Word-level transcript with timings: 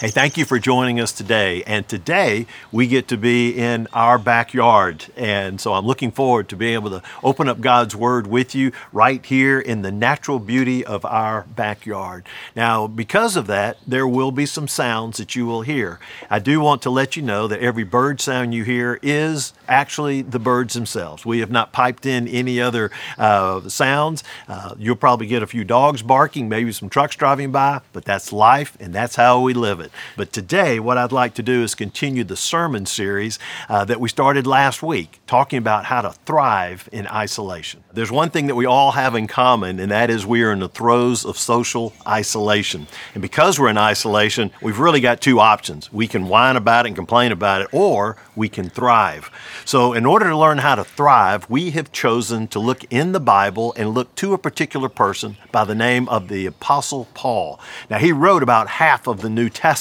Hey, 0.00 0.08
thank 0.08 0.38
you 0.38 0.46
for 0.46 0.58
joining 0.58 0.98
us 0.98 1.12
today. 1.12 1.62
And 1.64 1.86
today 1.86 2.46
we 2.72 2.86
get 2.86 3.06
to 3.08 3.18
be 3.18 3.50
in 3.50 3.86
our 3.92 4.18
backyard. 4.18 5.04
And 5.14 5.60
so 5.60 5.74
I'm 5.74 5.84
looking 5.84 6.10
forward 6.10 6.48
to 6.48 6.56
being 6.56 6.72
able 6.72 6.88
to 6.88 7.02
open 7.22 7.50
up 7.50 7.60
God's 7.60 7.94
Word 7.94 8.26
with 8.26 8.54
you 8.54 8.72
right 8.94 9.22
here 9.22 9.60
in 9.60 9.82
the 9.82 9.92
natural 9.92 10.38
beauty 10.38 10.82
of 10.82 11.04
our 11.04 11.42
backyard. 11.54 12.24
Now, 12.56 12.86
because 12.86 13.36
of 13.36 13.46
that, 13.48 13.76
there 13.86 14.08
will 14.08 14.32
be 14.32 14.46
some 14.46 14.68
sounds 14.68 15.18
that 15.18 15.36
you 15.36 15.44
will 15.44 15.60
hear. 15.60 16.00
I 16.30 16.38
do 16.38 16.60
want 16.60 16.80
to 16.80 16.88
let 16.88 17.14
you 17.14 17.20
know 17.20 17.46
that 17.46 17.60
every 17.60 17.84
bird 17.84 18.22
sound 18.22 18.54
you 18.54 18.64
hear 18.64 18.98
is 19.02 19.52
actually 19.68 20.22
the 20.22 20.38
birds 20.38 20.72
themselves. 20.72 21.26
We 21.26 21.40
have 21.40 21.50
not 21.50 21.72
piped 21.72 22.06
in 22.06 22.26
any 22.26 22.58
other 22.58 22.90
uh, 23.18 23.68
sounds. 23.68 24.24
Uh, 24.48 24.74
you'll 24.78 24.96
probably 24.96 25.26
get 25.26 25.42
a 25.42 25.46
few 25.46 25.62
dogs 25.62 26.00
barking, 26.00 26.48
maybe 26.48 26.72
some 26.72 26.88
trucks 26.88 27.16
driving 27.16 27.52
by, 27.52 27.82
but 27.92 28.06
that's 28.06 28.32
life 28.32 28.78
and 28.80 28.94
that's 28.94 29.16
how 29.16 29.42
we 29.42 29.52
live 29.52 29.78
it. 29.80 29.89
But 30.16 30.32
today, 30.32 30.80
what 30.80 30.98
I'd 30.98 31.12
like 31.12 31.34
to 31.34 31.42
do 31.42 31.62
is 31.62 31.74
continue 31.74 32.24
the 32.24 32.36
sermon 32.36 32.86
series 32.86 33.38
uh, 33.68 33.84
that 33.84 34.00
we 34.00 34.08
started 34.08 34.46
last 34.46 34.82
week, 34.82 35.20
talking 35.26 35.58
about 35.58 35.86
how 35.86 36.02
to 36.02 36.12
thrive 36.26 36.88
in 36.92 37.06
isolation. 37.06 37.82
There's 37.92 38.12
one 38.12 38.30
thing 38.30 38.46
that 38.46 38.54
we 38.54 38.66
all 38.66 38.92
have 38.92 39.14
in 39.14 39.26
common, 39.26 39.80
and 39.80 39.90
that 39.90 40.10
is 40.10 40.26
we 40.26 40.42
are 40.42 40.52
in 40.52 40.60
the 40.60 40.68
throes 40.68 41.24
of 41.24 41.36
social 41.38 41.92
isolation. 42.06 42.86
And 43.14 43.22
because 43.22 43.58
we're 43.58 43.68
in 43.68 43.78
isolation, 43.78 44.50
we've 44.62 44.78
really 44.78 45.00
got 45.00 45.20
two 45.20 45.40
options. 45.40 45.92
We 45.92 46.06
can 46.06 46.28
whine 46.28 46.56
about 46.56 46.86
it 46.86 46.90
and 46.90 46.96
complain 46.96 47.32
about 47.32 47.62
it, 47.62 47.68
or 47.72 48.16
we 48.36 48.48
can 48.48 48.70
thrive. 48.70 49.30
So, 49.64 49.92
in 49.92 50.06
order 50.06 50.28
to 50.28 50.36
learn 50.36 50.58
how 50.58 50.74
to 50.74 50.84
thrive, 50.84 51.48
we 51.50 51.70
have 51.72 51.92
chosen 51.92 52.48
to 52.48 52.58
look 52.58 52.84
in 52.90 53.12
the 53.12 53.20
Bible 53.20 53.74
and 53.76 53.90
look 53.90 54.14
to 54.16 54.34
a 54.34 54.38
particular 54.38 54.88
person 54.88 55.36
by 55.52 55.64
the 55.64 55.74
name 55.74 56.08
of 56.08 56.28
the 56.28 56.46
Apostle 56.46 57.08
Paul. 57.14 57.60
Now, 57.88 57.98
he 57.98 58.12
wrote 58.12 58.42
about 58.42 58.68
half 58.68 59.06
of 59.06 59.20
the 59.20 59.30
New 59.30 59.48
Testament, 59.48 59.79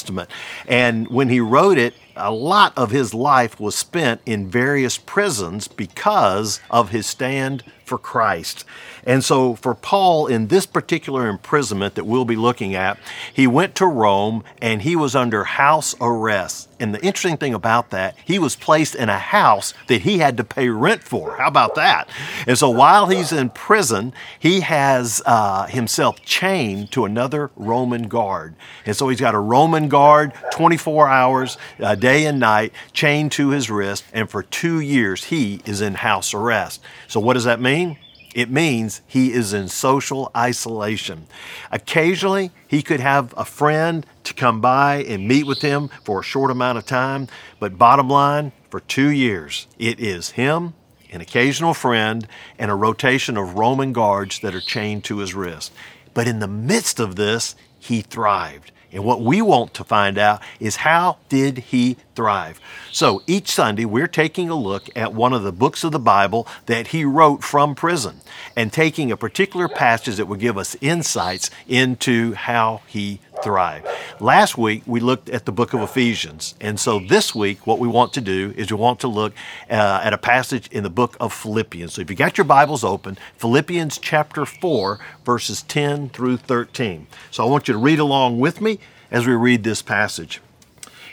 and 0.67 1.07
when 1.07 1.29
he 1.29 1.39
wrote 1.39 1.77
it, 1.77 1.93
a 2.19 2.31
lot 2.31 2.77
of 2.77 2.91
his 2.91 3.13
life 3.13 3.59
was 3.59 3.75
spent 3.75 4.21
in 4.25 4.49
various 4.49 4.97
prisons 4.97 5.67
because 5.67 6.59
of 6.69 6.89
his 6.89 7.07
stand 7.07 7.63
for 7.89 7.97
Christ. 7.97 8.63
And 9.03 9.23
so, 9.23 9.55
for 9.55 9.73
Paul, 9.73 10.27
in 10.27 10.47
this 10.47 10.65
particular 10.65 11.27
imprisonment 11.27 11.95
that 11.95 12.05
we'll 12.05 12.25
be 12.25 12.35
looking 12.35 12.75
at, 12.75 12.99
he 13.33 13.47
went 13.47 13.73
to 13.75 13.87
Rome 13.87 14.43
and 14.61 14.83
he 14.83 14.95
was 14.95 15.15
under 15.15 15.43
house 15.43 15.95
arrest. 15.99 16.69
And 16.79 16.93
the 16.93 17.03
interesting 17.03 17.35
thing 17.35 17.53
about 17.53 17.89
that, 17.89 18.15
he 18.23 18.39
was 18.39 18.55
placed 18.55 18.95
in 18.95 19.09
a 19.09 19.17
house 19.17 19.73
that 19.87 20.03
he 20.03 20.19
had 20.19 20.37
to 20.37 20.43
pay 20.45 20.69
rent 20.69 21.03
for. 21.03 21.35
How 21.37 21.47
about 21.47 21.75
that? 21.75 22.07
And 22.47 22.57
so, 22.57 22.69
while 22.69 23.07
he's 23.07 23.31
in 23.31 23.49
prison, 23.49 24.13
he 24.37 24.61
has 24.61 25.21
uh, 25.25 25.65
himself 25.65 26.23
chained 26.23 26.91
to 26.91 27.05
another 27.05 27.49
Roman 27.55 28.03
guard. 28.03 28.55
And 28.85 28.95
so, 28.95 29.09
he's 29.09 29.19
got 29.19 29.33
a 29.33 29.39
Roman 29.39 29.89
guard 29.89 30.33
24 30.53 31.07
hours, 31.07 31.57
uh, 31.79 31.95
day 32.09 32.25
and 32.25 32.39
night, 32.39 32.73
chained 32.91 33.31
to 33.33 33.49
his 33.49 33.69
wrist. 33.69 34.03
And 34.11 34.27
for 34.27 34.41
two 34.41 34.79
years, 34.79 35.25
he 35.25 35.61
is 35.65 35.79
in 35.79 35.93
house 35.93 36.33
arrest. 36.33 36.81
So, 37.07 37.19
what 37.19 37.35
does 37.35 37.43
that 37.43 37.61
mean? 37.61 37.97
It 38.33 38.49
means 38.49 39.01
he 39.07 39.31
is 39.31 39.53
in 39.53 39.67
social 39.67 40.31
isolation. 40.35 41.27
Occasionally, 41.71 42.51
he 42.67 42.81
could 42.81 42.99
have 42.99 43.33
a 43.37 43.45
friend 43.45 44.05
to 44.23 44.33
come 44.33 44.59
by 44.61 45.03
and 45.03 45.27
meet 45.27 45.45
with 45.45 45.61
him 45.61 45.89
for 46.03 46.19
a 46.19 46.23
short 46.23 46.51
amount 46.51 46.77
of 46.77 46.85
time, 46.85 47.27
but 47.59 47.77
bottom 47.77 48.09
line, 48.09 48.51
for 48.69 48.79
two 48.79 49.09
years, 49.09 49.67
it 49.79 49.99
is 49.99 50.31
him, 50.31 50.73
an 51.11 51.21
occasional 51.21 51.73
friend, 51.73 52.27
and 52.59 52.69
a 52.69 52.75
rotation 52.75 53.35
of 53.35 53.57
Roman 53.57 53.93
guards 53.93 54.39
that 54.39 54.53
are 54.53 54.61
chained 54.61 55.03
to 55.05 55.17
his 55.17 55.33
wrist. 55.33 55.71
But 56.13 56.27
in 56.27 56.39
the 56.39 56.47
midst 56.47 56.99
of 56.99 57.15
this, 57.15 57.55
he 57.79 58.01
thrived. 58.01 58.71
And 58.91 59.03
what 59.03 59.21
we 59.21 59.41
want 59.41 59.73
to 59.75 59.83
find 59.83 60.17
out 60.17 60.41
is 60.59 60.77
how 60.77 61.17
did 61.29 61.59
he 61.59 61.97
thrive? 62.15 62.59
So 62.91 63.21
each 63.27 63.51
Sunday 63.51 63.85
we're 63.85 64.07
taking 64.07 64.49
a 64.49 64.55
look 64.55 64.89
at 64.95 65.13
one 65.13 65.31
of 65.31 65.43
the 65.43 65.51
books 65.51 65.83
of 65.83 65.91
the 65.91 65.99
Bible 65.99 66.47
that 66.65 66.87
he 66.87 67.05
wrote 67.05 67.43
from 67.43 67.75
prison 67.75 68.21
and 68.55 68.73
taking 68.73 69.11
a 69.11 69.17
particular 69.17 69.67
passage 69.67 70.15
that 70.15 70.25
would 70.25 70.39
give 70.39 70.57
us 70.57 70.75
insights 70.81 71.51
into 71.67 72.33
how 72.33 72.81
he 72.87 73.19
thrived. 73.43 73.87
Last 74.19 74.57
week 74.57 74.83
we 74.85 74.99
looked 74.99 75.29
at 75.29 75.45
the 75.45 75.51
book 75.51 75.73
of 75.73 75.81
Ephesians. 75.81 76.55
And 76.59 76.79
so 76.79 76.99
this 76.99 77.33
week 77.33 77.65
what 77.65 77.79
we 77.79 77.87
want 77.87 78.13
to 78.13 78.21
do 78.21 78.53
is 78.57 78.71
we 78.71 78.77
want 78.77 78.99
to 79.01 79.07
look 79.07 79.33
uh, 79.69 80.01
at 80.03 80.13
a 80.13 80.17
passage 80.17 80.67
in 80.71 80.83
the 80.83 80.89
book 80.89 81.15
of 81.19 81.33
Philippians. 81.33 81.93
So 81.93 82.01
if 82.01 82.09
you 82.09 82.15
got 82.15 82.37
your 82.37 82.45
Bibles 82.45 82.83
open, 82.83 83.17
Philippians 83.37 83.97
chapter 83.97 84.45
4 84.45 84.99
verses 85.25 85.61
10 85.63 86.09
through 86.09 86.37
13. 86.37 87.07
So 87.31 87.45
I 87.45 87.49
want 87.49 87.67
you 87.67 87.73
to 87.73 87.79
read 87.79 87.99
along 87.99 88.39
with 88.39 88.61
me 88.61 88.79
as 89.11 89.25
we 89.25 89.33
read 89.33 89.63
this 89.63 89.81
passage. 89.81 90.41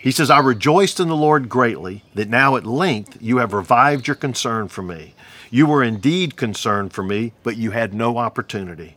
He 0.03 0.13
says, 0.13 0.31
I 0.31 0.39
rejoiced 0.39 1.01
in 1.01 1.09
the 1.09 1.17
Lord 1.17 1.49
greatly 1.49 2.05
that 2.15 2.29
now 2.29 2.57
at 2.57 2.65
length 2.65 3.19
you 3.21 3.39
have 3.39 3.53
revived 3.53 4.07
your 4.07 4.15
concern 4.15 4.69
for 4.69 4.83
me. 4.83 5.15
You 5.51 5.67
were 5.67 5.83
indeed 5.83 6.37
concerned 6.37 6.93
for 6.93 7.03
me, 7.03 7.33
but 7.43 7.57
you 7.57 7.73
had 7.73 7.95
no 7.95 8.19
opportunity. 8.19 8.97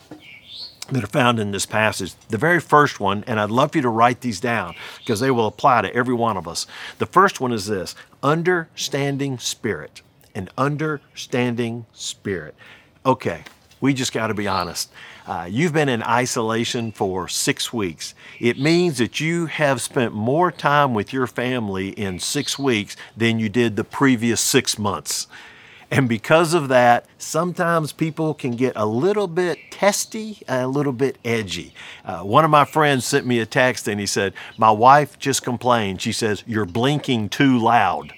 that 0.91 1.03
are 1.03 1.07
found 1.07 1.39
in 1.39 1.51
this 1.51 1.65
passage. 1.65 2.13
The 2.29 2.37
very 2.37 2.59
first 2.59 2.99
one, 2.99 3.23
and 3.25 3.39
I'd 3.39 3.49
love 3.49 3.71
for 3.71 3.77
you 3.77 3.81
to 3.83 3.89
write 3.89 4.21
these 4.21 4.39
down 4.39 4.75
because 4.99 5.19
they 5.19 5.31
will 5.31 5.47
apply 5.47 5.81
to 5.81 5.95
every 5.95 6.13
one 6.13 6.37
of 6.37 6.47
us. 6.47 6.67
The 6.97 7.05
first 7.05 7.39
one 7.39 7.51
is 7.51 7.65
this 7.65 7.95
understanding 8.21 9.39
spirit. 9.39 10.01
An 10.35 10.49
understanding 10.57 11.85
spirit. 11.93 12.55
Okay, 13.05 13.43
we 13.79 13.93
just 13.93 14.13
got 14.13 14.27
to 14.27 14.33
be 14.33 14.47
honest. 14.47 14.91
Uh, 15.27 15.47
you've 15.49 15.73
been 15.73 15.89
in 15.89 16.03
isolation 16.03 16.91
for 16.91 17.27
six 17.27 17.71
weeks. 17.71 18.13
It 18.39 18.59
means 18.59 18.97
that 18.97 19.19
you 19.19 19.47
have 19.47 19.81
spent 19.81 20.13
more 20.13 20.51
time 20.51 20.93
with 20.93 21.13
your 21.13 21.27
family 21.27 21.89
in 21.89 22.19
six 22.19 22.57
weeks 22.57 22.95
than 23.15 23.39
you 23.39 23.49
did 23.49 23.75
the 23.75 23.83
previous 23.83 24.41
six 24.41 24.77
months. 24.77 25.27
And 25.91 26.07
because 26.07 26.53
of 26.53 26.69
that, 26.69 27.05
sometimes 27.17 27.91
people 27.91 28.33
can 28.33 28.55
get 28.55 28.73
a 28.77 28.85
little 28.85 29.27
bit 29.27 29.59
testy, 29.71 30.39
a 30.47 30.65
little 30.65 30.93
bit 30.93 31.17
edgy. 31.25 31.73
Uh, 32.05 32.21
one 32.21 32.45
of 32.45 32.49
my 32.49 32.63
friends 32.63 33.05
sent 33.05 33.27
me 33.27 33.39
a 33.39 33.45
text 33.45 33.89
and 33.89 33.99
he 33.99 34.05
said, 34.05 34.33
My 34.57 34.71
wife 34.71 35.19
just 35.19 35.43
complained. 35.43 36.01
She 36.01 36.13
says, 36.13 36.45
You're 36.47 36.65
blinking 36.65 37.27
too 37.29 37.59
loud. 37.59 38.13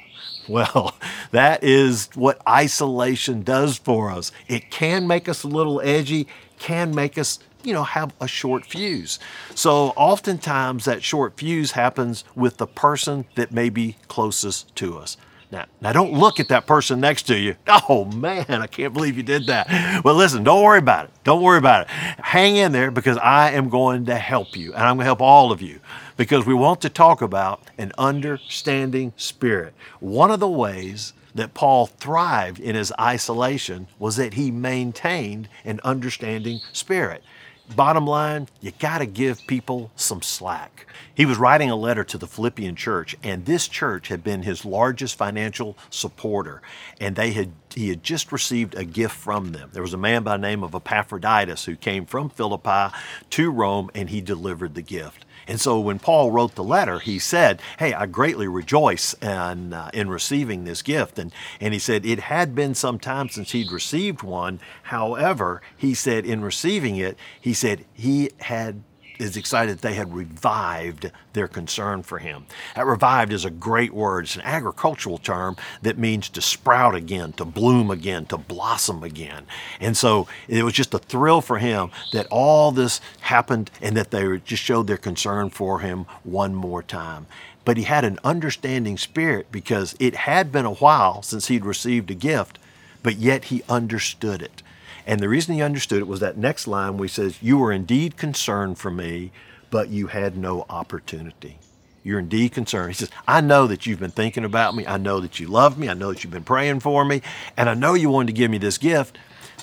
Well, 0.47 0.95
that 1.31 1.63
is 1.63 2.09
what 2.13 2.47
isolation 2.47 3.41
does 3.41 3.79
for 3.79 4.12
us. 4.12 4.31
It 4.47 4.69
can 4.69 5.07
make 5.07 5.28
us 5.28 5.44
a 5.44 5.47
little 5.47 5.81
edgy, 5.81 6.28
can 6.59 6.94
make 6.94 7.17
us 7.17 7.39
you 7.63 7.73
know 7.73 7.83
have 7.83 8.13
a 8.19 8.28
short 8.28 8.66
fuse 8.66 9.19
so 9.56 9.94
oftentimes 9.95 10.83
that 10.83 11.01
short 11.01 11.38
fuse 11.38 11.72
happens 11.72 12.25
with 12.35 12.57
the 12.57 12.67
person 12.67 13.23
that 13.35 13.53
may 13.53 13.69
be 13.69 13.95
closest 14.09 14.73
to 14.75 14.97
us 14.97 15.16
now, 15.53 15.65
now 15.81 15.93
don't 15.93 16.13
look 16.13 16.39
at 16.39 16.47
that 16.47 16.65
person 16.65 16.99
next 16.99 17.23
to 17.23 17.37
you. 17.37 17.55
Oh 17.89 18.05
man, 18.05 18.45
I 18.49 18.67
can't 18.67 18.93
believe 18.93 19.17
you 19.17 19.23
did 19.23 19.47
that. 19.47 20.03
Well, 20.03 20.15
listen, 20.15 20.43
don't 20.43 20.63
worry 20.63 20.79
about 20.79 21.05
it. 21.05 21.11
Don't 21.23 21.41
worry 21.41 21.57
about 21.57 21.83
it. 21.83 21.89
Hang 21.89 22.55
in 22.55 22.71
there 22.71 22.91
because 22.91 23.17
I 23.17 23.51
am 23.51 23.69
going 23.69 24.05
to 24.05 24.15
help 24.15 24.55
you 24.55 24.73
and 24.73 24.83
I'm 24.83 24.95
going 24.95 24.99
to 24.99 25.05
help 25.05 25.21
all 25.21 25.51
of 25.51 25.61
you 25.61 25.79
because 26.17 26.45
we 26.45 26.53
want 26.53 26.81
to 26.81 26.89
talk 26.89 27.21
about 27.21 27.61
an 27.77 27.91
understanding 27.97 29.13
spirit. 29.15 29.73
One 30.00 30.31
of 30.31 30.39
the 30.39 30.50
ways 30.50 31.13
that 31.35 31.53
Paul 31.53 31.88
thrived 31.88 32.59
in 32.59 32.75
his 32.75 32.94
isolation 32.99 33.88
was 33.99 34.15
that 34.15 34.35
he 34.35 34.49
maintained 34.49 35.49
an 35.65 35.79
understanding 35.83 36.61
spirit. 36.71 37.23
Bottom 37.69 38.06
line, 38.06 38.50
you 38.60 38.71
got 38.77 38.98
to 38.98 39.06
give 39.06 39.48
people 39.48 39.89
some 39.95 40.21
slack. 40.21 40.86
He 41.15 41.25
was 41.25 41.38
writing 41.38 41.69
a 41.71 41.77
letter 41.77 42.04
to 42.04 42.18
the 42.18 42.27
Philippian 42.27 42.75
church, 42.75 43.15
and 43.24 43.45
this 43.45 43.69
church 43.69 44.10
had 44.10 44.21
been 44.21 44.44
his 44.44 44.65
largest 44.65 45.18
financial 45.18 45.77
supporter, 45.89 46.62
and 47.00 47.15
they 47.15 47.31
had 47.31 47.62
he 47.73 47.89
had 47.89 48.03
just 48.03 48.31
received 48.31 48.75
a 48.75 48.83
gift 48.83 49.15
from 49.15 49.51
them. 49.51 49.69
There 49.73 49.81
was 49.81 49.93
a 49.93 49.97
man 49.97 50.23
by 50.23 50.37
the 50.37 50.41
name 50.41 50.63
of 50.63 50.75
Epaphroditus 50.75 51.65
who 51.65 51.75
came 51.75 52.05
from 52.05 52.29
Philippi 52.29 52.95
to 53.31 53.51
Rome, 53.51 53.89
and 53.93 54.09
he 54.09 54.21
delivered 54.21 54.75
the 54.75 54.81
gift. 54.81 55.25
And 55.47 55.59
so 55.59 55.79
when 55.79 55.99
Paul 55.99 56.31
wrote 56.31 56.55
the 56.55 56.63
letter, 56.63 56.99
he 56.99 57.19
said, 57.19 57.61
Hey, 57.77 57.93
I 57.93 58.05
greatly 58.05 58.47
rejoice 58.47 59.13
in, 59.15 59.73
uh, 59.73 59.89
in 59.93 60.09
receiving 60.09 60.63
this 60.63 60.81
gift. 60.81 61.19
And, 61.19 61.33
and 61.59 61.73
he 61.73 61.79
said 61.79 62.05
it 62.05 62.19
had 62.19 62.55
been 62.55 62.75
some 62.75 62.99
time 62.99 63.29
since 63.29 63.51
he'd 63.51 63.71
received 63.71 64.23
one. 64.23 64.59
However, 64.83 65.61
he 65.75 65.93
said 65.93 66.25
in 66.25 66.43
receiving 66.43 66.95
it, 66.95 67.17
he 67.39 67.53
said 67.53 67.85
he 67.93 68.31
had 68.39 68.83
is 69.19 69.38
excited 69.38 69.77
that 69.77 69.81
they 69.81 69.94
had 69.94 70.13
revived 70.13 71.12
their 71.33 71.48
concern 71.48 72.04
for 72.04 72.19
him. 72.19 72.45
That 72.75 72.86
revived 72.86 73.33
is 73.33 73.45
a 73.45 73.50
great 73.50 73.94
word. 73.94 74.25
It's 74.25 74.36
an 74.36 74.42
agricultural 74.42 75.18
term 75.18 75.56
that 75.81 75.98
means 75.98 76.30
to 76.30 76.42
sprout 76.42 76.95
again, 76.95 77.33
to 77.33 77.45
bloom 77.45 77.92
again, 77.92 78.25
to 78.27 78.38
blossom 78.38 79.04
again. 79.04 79.45
And 79.80 79.95
so 79.95 80.27
it 80.48 80.63
was 80.63 80.74
just 80.74 80.94
a 80.94 81.00
thrill 81.00 81.42
for 81.42 81.60
him 81.60 81.92
that 82.12 82.27
all 82.30 82.71
this 82.71 83.01
happened 83.21 83.71
and 83.81 83.95
that 83.98 84.12
they 84.12 84.38
just 84.39 84.63
showed 84.63 84.88
their 84.88 84.98
concern 84.98 85.50
for 85.50 85.80
him 85.80 86.06
one 86.24 86.56
more 86.56 86.83
time. 86.83 87.27
But 87.66 87.77
he 87.77 87.83
had 87.83 88.04
an 88.04 88.19
understanding 88.24 88.98
spirit 88.98 89.51
because 89.51 89.95
it 90.00 90.16
had 90.16 90.51
been 90.51 90.66
a 90.66 90.74
while 90.74 91.21
since 91.21 91.48
he'd 91.48 91.66
received 91.66 92.12
a 92.12 92.16
gift, 92.16 92.59
but 93.01 93.18
yet 93.18 93.45
he 93.45 93.63
understood 93.69 94.42
it. 94.42 94.62
And 95.05 95.19
the 95.19 95.29
reason 95.29 95.55
he 95.55 95.61
understood 95.61 96.00
it 96.00 96.07
was 96.07 96.19
that 96.21 96.38
next 96.38 96.67
line 96.67 96.97
where 96.97 97.05
he 97.05 97.13
says, 97.13 97.41
You 97.41 97.57
were 97.57 97.71
indeed 97.71 98.17
concerned 98.17 98.77
for 98.77 98.91
me, 98.91 99.31
but 99.69 99.89
you 99.89 100.07
had 100.07 100.38
no 100.38 100.65
opportunity. 100.69 101.59
You're 102.03 102.19
indeed 102.19 102.51
concerned. 102.51 102.89
He 102.89 102.95
says, 102.95 103.11
I 103.27 103.41
know 103.41 103.65
that 103.67 103.85
you've 103.85 104.00
been 104.00 104.11
thinking 104.11 104.44
about 104.44 104.75
me. 104.75 104.85
I 104.85 104.97
know 104.97 105.19
that 105.21 105.39
you 105.39 105.47
love 105.47 105.77
me. 105.77 105.88
I 105.89 105.94
know 105.94 106.11
that 106.11 106.23
you've 106.23 106.33
been 106.33 106.44
praying 106.44 106.81
for 106.81 107.05
me. 107.05 107.21
And 107.55 107.69
I 107.69 107.73
know 107.73 107.94
you 107.94 108.09
wanted 108.09 108.27
to 108.27 108.33
give 108.33 108.51
me 108.51 108.57
this 108.57 108.77
gift, 108.77 109.17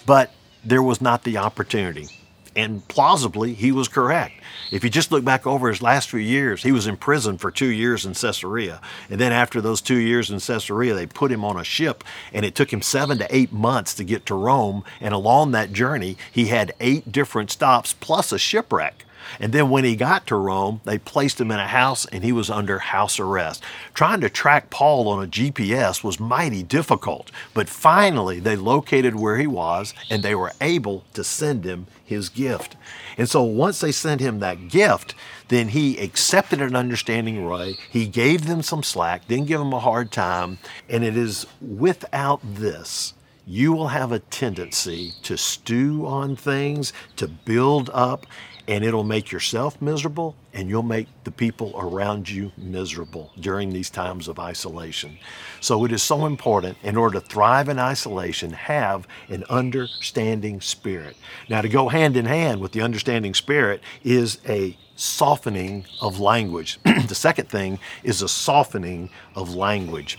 but 0.06 0.32
there 0.64 0.82
was 0.82 1.00
not 1.00 1.24
the 1.24 1.36
opportunity. 1.36 2.08
And 2.56 2.86
plausibly, 2.88 3.54
he 3.54 3.70
was 3.70 3.88
correct. 3.88 4.34
If 4.70 4.82
you 4.82 4.90
just 4.90 5.12
look 5.12 5.24
back 5.24 5.46
over 5.46 5.68
his 5.68 5.82
last 5.82 6.10
few 6.10 6.20
years, 6.20 6.62
he 6.62 6.72
was 6.72 6.86
in 6.86 6.96
prison 6.96 7.38
for 7.38 7.50
two 7.50 7.70
years 7.70 8.04
in 8.04 8.14
Caesarea. 8.14 8.80
And 9.08 9.20
then 9.20 9.32
after 9.32 9.60
those 9.60 9.80
two 9.80 9.98
years 9.98 10.30
in 10.30 10.40
Caesarea, 10.40 10.94
they 10.94 11.06
put 11.06 11.32
him 11.32 11.44
on 11.44 11.58
a 11.58 11.64
ship, 11.64 12.02
and 12.32 12.44
it 12.44 12.54
took 12.54 12.72
him 12.72 12.82
seven 12.82 13.18
to 13.18 13.34
eight 13.34 13.52
months 13.52 13.94
to 13.94 14.04
get 14.04 14.26
to 14.26 14.34
Rome. 14.34 14.84
And 15.00 15.14
along 15.14 15.52
that 15.52 15.72
journey, 15.72 16.16
he 16.30 16.46
had 16.46 16.74
eight 16.80 17.12
different 17.12 17.50
stops 17.50 17.94
plus 17.94 18.32
a 18.32 18.38
shipwreck. 18.38 19.04
And 19.38 19.52
then 19.52 19.70
when 19.70 19.84
he 19.84 19.96
got 19.96 20.26
to 20.26 20.36
Rome, 20.36 20.80
they 20.84 20.98
placed 20.98 21.40
him 21.40 21.50
in 21.50 21.58
a 21.58 21.66
house 21.66 22.06
and 22.06 22.24
he 22.24 22.32
was 22.32 22.50
under 22.50 22.78
house 22.78 23.18
arrest. 23.18 23.62
Trying 23.94 24.20
to 24.22 24.30
track 24.30 24.70
Paul 24.70 25.08
on 25.08 25.24
a 25.24 25.28
GPS 25.28 26.02
was 26.02 26.20
mighty 26.20 26.62
difficult, 26.62 27.30
but 27.54 27.68
finally 27.68 28.40
they 28.40 28.56
located 28.56 29.14
where 29.16 29.38
he 29.38 29.46
was 29.46 29.94
and 30.08 30.22
they 30.22 30.34
were 30.34 30.52
able 30.60 31.04
to 31.14 31.24
send 31.24 31.64
him 31.64 31.86
his 32.04 32.28
gift. 32.28 32.76
And 33.16 33.28
so 33.28 33.42
once 33.42 33.80
they 33.80 33.92
sent 33.92 34.20
him 34.20 34.40
that 34.40 34.68
gift, 34.68 35.14
then 35.48 35.68
he 35.68 35.98
accepted 35.98 36.60
an 36.60 36.76
understanding 36.76 37.44
way. 37.44 37.76
He 37.90 38.06
gave 38.06 38.46
them 38.46 38.62
some 38.62 38.82
slack, 38.82 39.28
didn't 39.28 39.46
give 39.46 39.60
them 39.60 39.72
a 39.72 39.80
hard 39.80 40.10
time. 40.10 40.58
And 40.88 41.04
it 41.04 41.16
is 41.16 41.46
without 41.60 42.40
this 42.42 43.14
you 43.50 43.72
will 43.72 43.88
have 43.88 44.12
a 44.12 44.20
tendency 44.20 45.12
to 45.22 45.36
stew 45.36 46.06
on 46.06 46.36
things, 46.36 46.92
to 47.16 47.26
build 47.26 47.90
up, 47.92 48.24
and 48.68 48.84
it'll 48.84 49.04
make 49.04 49.30
yourself 49.30 49.80
miserable 49.80 50.34
and 50.52 50.68
you'll 50.68 50.82
make 50.82 51.06
the 51.24 51.30
people 51.30 51.72
around 51.76 52.28
you 52.28 52.50
miserable 52.56 53.30
during 53.38 53.70
these 53.70 53.90
times 53.90 54.28
of 54.28 54.38
isolation. 54.38 55.18
So 55.60 55.84
it 55.84 55.92
is 55.92 56.02
so 56.02 56.26
important 56.26 56.76
in 56.82 56.96
order 56.96 57.20
to 57.20 57.26
thrive 57.26 57.68
in 57.68 57.78
isolation, 57.78 58.52
have 58.52 59.06
an 59.28 59.44
understanding 59.48 60.60
spirit. 60.60 61.16
Now, 61.48 61.60
to 61.60 61.68
go 61.68 61.88
hand 61.88 62.16
in 62.16 62.24
hand 62.24 62.60
with 62.60 62.72
the 62.72 62.82
understanding 62.82 63.34
spirit 63.34 63.80
is 64.02 64.38
a 64.48 64.76
softening 64.96 65.86
of 66.00 66.20
language. 66.20 66.78
the 66.84 67.14
second 67.14 67.48
thing 67.48 67.78
is 68.02 68.20
a 68.20 68.28
softening 68.28 69.10
of 69.34 69.54
language. 69.54 70.18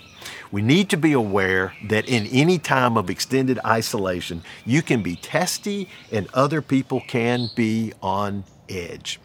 We 0.51 0.61
need 0.61 0.89
to 0.89 0.97
be 0.97 1.13
aware 1.13 1.73
that 1.87 2.07
in 2.07 2.27
any 2.27 2.57
time 2.57 2.97
of 2.97 3.09
extended 3.09 3.59
isolation, 3.65 4.43
you 4.65 4.81
can 4.81 5.01
be 5.01 5.15
testy 5.15 5.87
and 6.11 6.27
other 6.33 6.61
people 6.61 7.01
can 7.07 7.49
be 7.55 7.93
on 8.01 8.43
edge. 8.69 9.19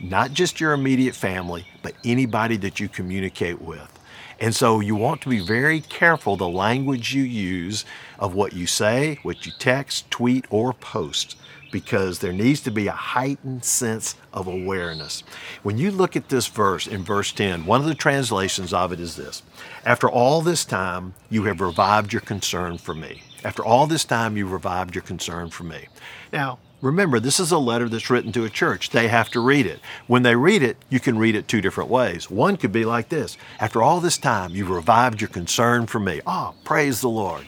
Not 0.00 0.32
just 0.32 0.60
your 0.60 0.72
immediate 0.72 1.14
family, 1.14 1.66
but 1.82 1.94
anybody 2.04 2.56
that 2.58 2.78
you 2.80 2.88
communicate 2.88 3.60
with. 3.60 3.98
And 4.40 4.54
so 4.54 4.78
you 4.78 4.94
want 4.94 5.20
to 5.22 5.28
be 5.28 5.40
very 5.40 5.80
careful 5.80 6.36
the 6.36 6.48
language 6.48 7.12
you 7.12 7.24
use 7.24 7.84
of 8.18 8.34
what 8.34 8.52
you 8.52 8.66
say, 8.66 9.18
what 9.22 9.44
you 9.44 9.52
text, 9.58 10.10
tweet, 10.10 10.46
or 10.50 10.72
post 10.72 11.36
because 11.70 12.18
there 12.20 12.32
needs 12.32 12.60
to 12.60 12.70
be 12.70 12.86
a 12.86 12.92
heightened 12.92 13.64
sense 13.64 14.14
of 14.32 14.46
awareness. 14.46 15.22
When 15.62 15.78
you 15.78 15.90
look 15.90 16.16
at 16.16 16.28
this 16.28 16.46
verse 16.46 16.86
in 16.86 17.04
verse 17.04 17.32
10, 17.32 17.66
one 17.66 17.80
of 17.80 17.86
the 17.86 17.94
translations 17.94 18.72
of 18.72 18.92
it 18.92 19.00
is 19.00 19.16
this 19.16 19.42
After 19.84 20.08
all 20.08 20.40
this 20.40 20.64
time, 20.64 21.14
you 21.30 21.44
have 21.44 21.60
revived 21.60 22.12
your 22.12 22.22
concern 22.22 22.78
for 22.78 22.94
me. 22.94 23.22
After 23.44 23.64
all 23.64 23.86
this 23.86 24.04
time, 24.04 24.36
you 24.36 24.46
revived 24.48 24.94
your 24.94 25.02
concern 25.02 25.50
for 25.50 25.64
me. 25.64 25.88
Now, 26.32 26.58
remember, 26.80 27.20
this 27.20 27.40
is 27.40 27.52
a 27.52 27.58
letter 27.58 27.88
that's 27.88 28.10
written 28.10 28.32
to 28.32 28.44
a 28.44 28.50
church. 28.50 28.90
They 28.90 29.08
have 29.08 29.28
to 29.30 29.40
read 29.40 29.66
it. 29.66 29.80
When 30.06 30.22
they 30.22 30.36
read 30.36 30.62
it, 30.62 30.76
you 30.88 31.00
can 31.00 31.18
read 31.18 31.34
it 31.34 31.48
two 31.48 31.60
different 31.60 31.90
ways. 31.90 32.30
One 32.30 32.56
could 32.56 32.72
be 32.72 32.84
like 32.84 33.08
this 33.08 33.36
After 33.60 33.82
all 33.82 34.00
this 34.00 34.18
time, 34.18 34.52
you've 34.52 34.70
revived 34.70 35.20
your 35.20 35.28
concern 35.28 35.86
for 35.86 36.00
me. 36.00 36.20
Oh, 36.26 36.54
praise 36.64 37.00
the 37.00 37.08
Lord. 37.08 37.46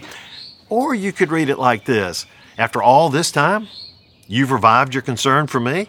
Or 0.68 0.94
you 0.94 1.12
could 1.12 1.30
read 1.30 1.48
it 1.48 1.58
like 1.58 1.84
this 1.84 2.26
After 2.58 2.82
all 2.82 3.10
this 3.10 3.30
time, 3.30 3.66
You've 4.32 4.52
revived 4.52 4.94
your 4.94 5.02
concern 5.02 5.48
for 5.48 5.58
me? 5.58 5.88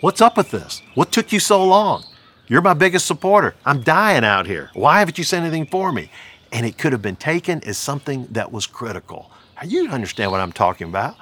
What's 0.00 0.20
up 0.20 0.36
with 0.36 0.52
this? 0.52 0.80
What 0.94 1.10
took 1.10 1.32
you 1.32 1.40
so 1.40 1.64
long? 1.64 2.04
You're 2.46 2.62
my 2.62 2.72
biggest 2.72 3.04
supporter. 3.04 3.56
I'm 3.66 3.82
dying 3.82 4.22
out 4.22 4.46
here. 4.46 4.70
Why 4.74 5.00
haven't 5.00 5.18
you 5.18 5.24
said 5.24 5.42
anything 5.42 5.66
for 5.66 5.90
me? 5.90 6.08
And 6.52 6.64
it 6.64 6.78
could 6.78 6.92
have 6.92 7.02
been 7.02 7.16
taken 7.16 7.60
as 7.64 7.76
something 7.76 8.28
that 8.30 8.52
was 8.52 8.68
critical. 8.68 9.32
You 9.66 9.90
understand 9.90 10.30
what 10.30 10.40
I'm 10.40 10.52
talking 10.52 10.88
about. 10.88 11.16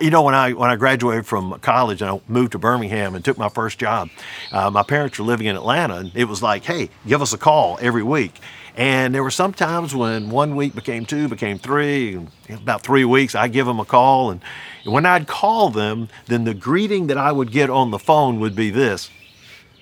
You 0.00 0.10
know, 0.10 0.22
when 0.22 0.34
I 0.34 0.52
when 0.52 0.68
I 0.68 0.76
graduated 0.76 1.26
from 1.26 1.58
college 1.60 2.02
and 2.02 2.10
I 2.10 2.20
moved 2.28 2.52
to 2.52 2.58
Birmingham 2.58 3.14
and 3.14 3.24
took 3.24 3.38
my 3.38 3.48
first 3.48 3.78
job, 3.78 4.10
uh, 4.52 4.70
my 4.70 4.82
parents 4.82 5.18
were 5.18 5.24
living 5.24 5.46
in 5.46 5.56
Atlanta, 5.56 5.96
and 5.96 6.12
it 6.14 6.24
was 6.24 6.42
like, 6.42 6.64
"Hey, 6.64 6.90
give 7.06 7.22
us 7.22 7.32
a 7.32 7.38
call 7.38 7.78
every 7.80 8.02
week." 8.02 8.34
And 8.76 9.12
there 9.12 9.24
were 9.24 9.30
some 9.30 9.52
times 9.52 9.94
when 9.94 10.30
one 10.30 10.54
week 10.54 10.72
became 10.74 11.04
two, 11.04 11.26
became 11.26 11.58
three, 11.58 12.14
and 12.14 12.30
about 12.50 12.82
three 12.82 13.04
weeks, 13.04 13.34
I'd 13.34 13.52
give 13.52 13.66
them 13.66 13.80
a 13.80 13.84
call. 13.84 14.30
And 14.30 14.40
when 14.84 15.04
I'd 15.04 15.26
call 15.26 15.70
them, 15.70 16.08
then 16.26 16.44
the 16.44 16.54
greeting 16.54 17.08
that 17.08 17.18
I 17.18 17.32
would 17.32 17.50
get 17.50 17.70
on 17.70 17.90
the 17.90 17.98
phone 17.98 18.38
would 18.38 18.54
be 18.54 18.70
this 18.70 19.10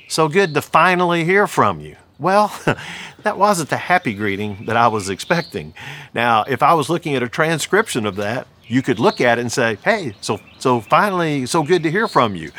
So 0.08 0.28
good 0.28 0.54
to 0.54 0.62
finally 0.62 1.24
hear 1.24 1.46
from 1.46 1.80
you. 1.80 1.96
Well, 2.18 2.58
that 3.22 3.36
wasn't 3.36 3.68
the 3.68 3.76
happy 3.76 4.14
greeting 4.14 4.64
that 4.64 4.76
I 4.76 4.88
was 4.88 5.10
expecting. 5.10 5.74
Now, 6.14 6.44
if 6.44 6.62
I 6.62 6.72
was 6.74 6.88
looking 6.88 7.14
at 7.14 7.22
a 7.22 7.28
transcription 7.28 8.06
of 8.06 8.16
that, 8.16 8.46
you 8.68 8.82
could 8.82 8.98
look 8.98 9.20
at 9.20 9.38
it 9.38 9.40
and 9.40 9.52
say, 9.52 9.78
hey, 9.84 10.14
so, 10.20 10.40
so 10.58 10.80
finally, 10.80 11.46
so 11.46 11.62
good 11.62 11.82
to 11.84 11.90
hear 11.90 12.08
from 12.08 12.34
you. 12.34 12.50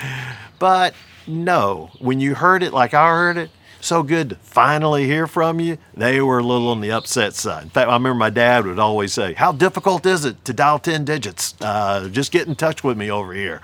But 0.60 0.94
no, 1.28 1.92
when 2.00 2.20
you 2.20 2.36
heard 2.36 2.64
it 2.64 2.74
like 2.74 2.94
I 2.94 3.10
heard 3.10 3.38
it, 3.38 3.50
so 3.80 4.04
good 4.04 4.30
to 4.30 4.36
finally 4.36 5.06
hear 5.06 5.28
from 5.28 5.60
you. 5.60 5.78
They 5.96 6.20
were 6.20 6.40
a 6.40 6.44
little 6.44 6.70
on 6.70 6.82
the 6.82 6.92
upset 6.92 7.36
side. 7.36 7.64
In 7.64 7.70
fact, 7.70 7.90
I 7.90 7.94
remember 7.94 8.16
my 8.16 8.30
dad 8.30 8.66
would 8.66 8.80
always 8.80 9.14
say, 9.14 9.34
How 9.34 9.52
difficult 9.52 10.06
is 10.06 10.26
it 10.26 10.44
to 10.46 10.54
dial 10.54 10.80
10 10.80 11.06
digits? 11.06 11.56
Uh, 11.62 12.10
just 12.10 12.32
get 12.32 12.48
in 12.48 12.56
touch 12.56 12.84
with 12.84 12.98
me 12.98 13.12
over 13.12 13.34
here. 13.34 13.62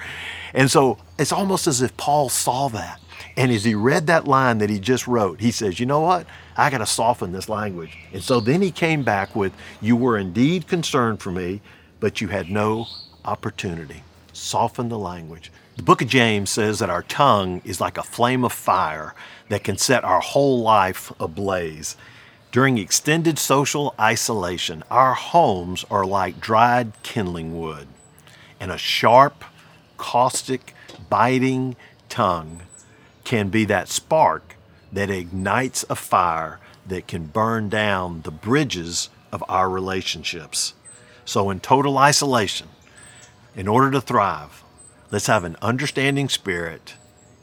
And 0.53 0.69
so 0.69 0.97
it's 1.17 1.31
almost 1.31 1.67
as 1.67 1.81
if 1.81 1.97
Paul 1.97 2.29
saw 2.29 2.67
that. 2.69 3.01
And 3.35 3.51
as 3.51 3.63
he 3.63 3.73
read 3.73 4.07
that 4.07 4.27
line 4.27 4.59
that 4.59 4.69
he 4.69 4.79
just 4.79 5.07
wrote, 5.07 5.41
he 5.41 5.51
says, 5.51 5.79
You 5.79 5.85
know 5.85 6.01
what? 6.01 6.27
I 6.55 6.69
got 6.69 6.77
to 6.79 6.85
soften 6.85 7.31
this 7.31 7.49
language. 7.49 7.97
And 8.13 8.23
so 8.23 8.39
then 8.39 8.61
he 8.61 8.71
came 8.71 9.03
back 9.03 9.35
with, 9.35 9.53
You 9.81 9.95
were 9.95 10.17
indeed 10.17 10.67
concerned 10.67 11.21
for 11.21 11.31
me, 11.31 11.61
but 12.03 12.19
you 12.19 12.27
had 12.27 12.49
no 12.49 12.85
opportunity. 13.23 14.03
Soften 14.33 14.89
the 14.89 14.99
language. 14.99 15.53
The 15.77 15.83
book 15.83 16.01
of 16.01 16.09
James 16.09 16.49
says 16.49 16.79
that 16.79 16.89
our 16.89 17.03
tongue 17.03 17.61
is 17.63 17.79
like 17.79 17.97
a 17.97 18.03
flame 18.03 18.43
of 18.43 18.51
fire 18.51 19.15
that 19.47 19.63
can 19.63 19.77
set 19.77 20.03
our 20.03 20.19
whole 20.19 20.61
life 20.61 21.13
ablaze. 21.17 21.95
During 22.51 22.77
extended 22.77 23.39
social 23.39 23.95
isolation, 23.97 24.83
our 24.91 25.13
homes 25.13 25.85
are 25.89 26.05
like 26.05 26.41
dried 26.41 26.91
kindling 27.03 27.57
wood, 27.57 27.87
and 28.59 28.69
a 28.69 28.77
sharp, 28.77 29.45
caustic, 29.95 30.75
biting 31.09 31.77
tongue 32.09 32.63
can 33.23 33.47
be 33.47 33.63
that 33.63 33.87
spark 33.87 34.57
that 34.91 35.09
ignites 35.09 35.85
a 35.89 35.95
fire 35.95 36.59
that 36.85 37.07
can 37.07 37.27
burn 37.27 37.69
down 37.69 38.23
the 38.23 38.31
bridges 38.31 39.07
of 39.31 39.41
our 39.47 39.69
relationships. 39.69 40.73
So, 41.25 41.49
in 41.49 41.59
total 41.59 41.97
isolation, 41.97 42.67
in 43.55 43.67
order 43.67 43.91
to 43.91 44.01
thrive, 44.01 44.63
Let's 45.13 45.27
have 45.27 45.43
an 45.43 45.57
understanding 45.61 46.27
spirit 46.27 46.95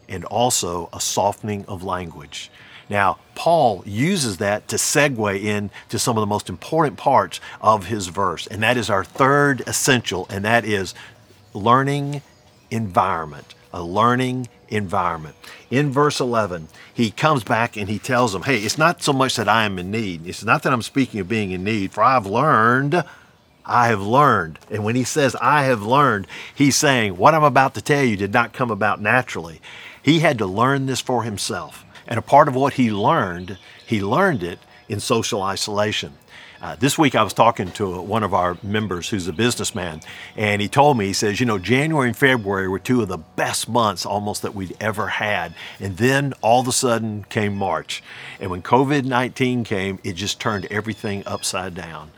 and 0.09 0.25
also 0.25 0.89
a 0.93 1.01
softening 1.01 1.65
of 1.67 1.85
language. 1.85 2.51
Now, 2.89 3.19
Paul 3.37 3.85
uses 3.87 4.39
that 4.39 4.67
to 4.67 4.77
segue 4.77 5.41
into 5.41 5.97
some 5.97 6.17
of 6.17 6.21
the 6.21 6.27
most 6.27 6.49
important 6.49 6.97
parts 6.97 7.41
of 7.61 7.87
his 7.87 8.09
verse, 8.09 8.49
and 8.49 8.61
that 8.65 8.77
is 8.77 8.91
our 8.91 9.05
third 9.05 9.63
essential, 9.69 10.27
and 10.29 10.45
that 10.45 10.65
is 10.65 10.95
learning 11.55 12.23
environment. 12.73 13.55
A 13.73 13.85
learning 13.85 14.49
environment. 14.69 15.37
In 15.71 15.93
verse 15.93 16.19
11, 16.19 16.67
he 16.93 17.13
comes 17.13 17.45
back 17.45 17.77
and 17.77 17.89
he 17.89 18.01
tells 18.01 18.33
them, 18.33 18.43
Hey, 18.43 18.59
it's 18.59 18.79
not 18.79 19.01
so 19.01 19.13
much 19.13 19.37
that 19.37 19.49
I 19.49 19.63
am 19.63 19.79
in 19.79 19.93
need. 19.93 20.27
It's 20.27 20.43
not 20.43 20.65
that 20.65 20.73
I'm 20.73 20.83
speaking 20.83 21.21
of 21.21 21.29
being 21.29 21.53
in 21.53 21.63
need, 21.63 21.93
for 21.93 22.03
I've 22.03 22.27
learned 22.27 23.05
I 23.71 23.89
have 23.89 24.03
learned. 24.03 24.59
And 24.71 24.85
when 24.85 24.97
he 24.97 25.05
says, 25.05 25.37
I 25.41 25.65
have 25.65 25.83
learned, 25.83 26.27
he's 26.55 26.77
saying, 26.77 27.17
what 27.17 27.35
I'm 27.35 27.45
about 27.45 27.75
to 27.75 27.81
tell 27.81 28.03
you 28.03 28.17
did 28.17 28.33
not 28.33 28.53
come 28.53 28.71
about 28.71 29.01
naturally. 29.01 29.61
He 30.03 30.21
had 30.21 30.39
to 30.39 30.47
learn 30.47 30.87
this 30.87 31.01
for 31.01 31.23
himself. 31.23 31.85
And 32.07 32.19
a 32.19 32.23
part 32.23 32.49
of 32.49 32.57
what 32.57 32.75
he 32.75 32.91
learned, 32.91 33.59
he 33.87 34.03
learned 34.03 34.43
it 34.43 34.59
in 34.89 34.99
social 34.99 35.43
isolation. 35.43 36.15
Uh, 36.63 36.77
this 36.77 36.99
week 36.99 37.15
I 37.15 37.23
was 37.23 37.33
talking 37.33 37.71
to 37.73 38.03
one 38.03 38.23
of 38.23 38.35
our 38.35 38.59
members 38.63 39.09
who's 39.09 39.27
a 39.29 39.33
businessman, 39.33 40.01
and 40.37 40.61
he 40.61 40.69
told 40.69 40.99
me, 40.99 41.07
he 41.07 41.13
says, 41.15 41.41
you 41.41 41.47
know, 41.47 41.59
January 41.59 42.09
and 42.09 42.17
February 42.17 42.69
were 42.69 42.79
two 42.79 43.01
of 43.01 43.09
the 43.09 43.17
best 43.17 43.67
months 43.67 44.05
almost 44.05 44.43
that 44.43 44.55
we'd 44.55 44.77
ever 44.79 45.07
had. 45.07 45.55
And 45.79 45.97
then 45.97 46.35
all 46.43 46.61
of 46.61 46.69
a 46.69 46.73
sudden 46.73 47.25
came 47.31 47.57
March. 47.57 48.03
And 48.39 48.51
when 48.51 48.61
COVID 48.61 49.05
19 49.05 49.65
came, 49.65 50.01
it 50.05 50.15
just 50.15 50.39
turned 50.39 50.67
everything 50.67 51.23
upside 51.25 51.75
down. 51.75 52.11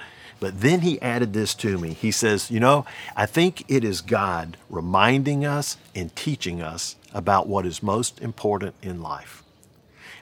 But 0.42 0.61
then 0.61 0.80
he 0.80 1.00
added 1.00 1.34
this 1.34 1.54
to 1.54 1.78
me. 1.78 1.92
He 1.92 2.11
says, 2.11 2.50
You 2.50 2.58
know, 2.58 2.84
I 3.14 3.26
think 3.26 3.64
it 3.68 3.84
is 3.84 4.00
God 4.00 4.56
reminding 4.68 5.44
us 5.44 5.76
and 5.94 6.14
teaching 6.16 6.61
us 6.61 6.96
about 7.14 7.46
what 7.46 7.64
is 7.64 7.80
most 7.80 8.20
important 8.20 8.75
in 8.82 9.00
life. 9.00 9.44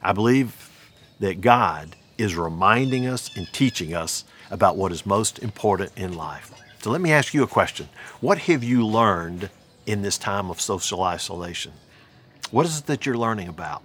I 0.03 0.13
believe 0.13 0.69
that 1.21 1.41
God 1.41 1.97
is 2.19 2.37
reminding 2.37 3.07
us 3.07 3.35
and 3.35 3.51
teaching 3.55 3.95
us 3.95 4.25
about 4.51 4.77
what 4.77 4.93
is 4.93 5.07
most 5.07 5.39
important 5.39 5.93
in 5.97 6.13
life. 6.13 6.53
So 6.83 6.91
let 6.91 7.01
me 7.01 7.13
ask 7.13 7.33
you 7.33 7.43
a 7.43 7.47
question. 7.47 7.89
What 8.21 8.41
have 8.41 8.63
you 8.63 8.87
learned 8.87 9.49
in 9.87 10.03
this 10.03 10.19
time 10.19 10.51
of 10.51 10.61
social 10.61 11.03
isolation? 11.03 11.73
What 12.51 12.67
is 12.67 12.81
it 12.81 12.87
that 12.89 13.07
you're 13.07 13.17
learning 13.17 13.49
about? 13.49 13.83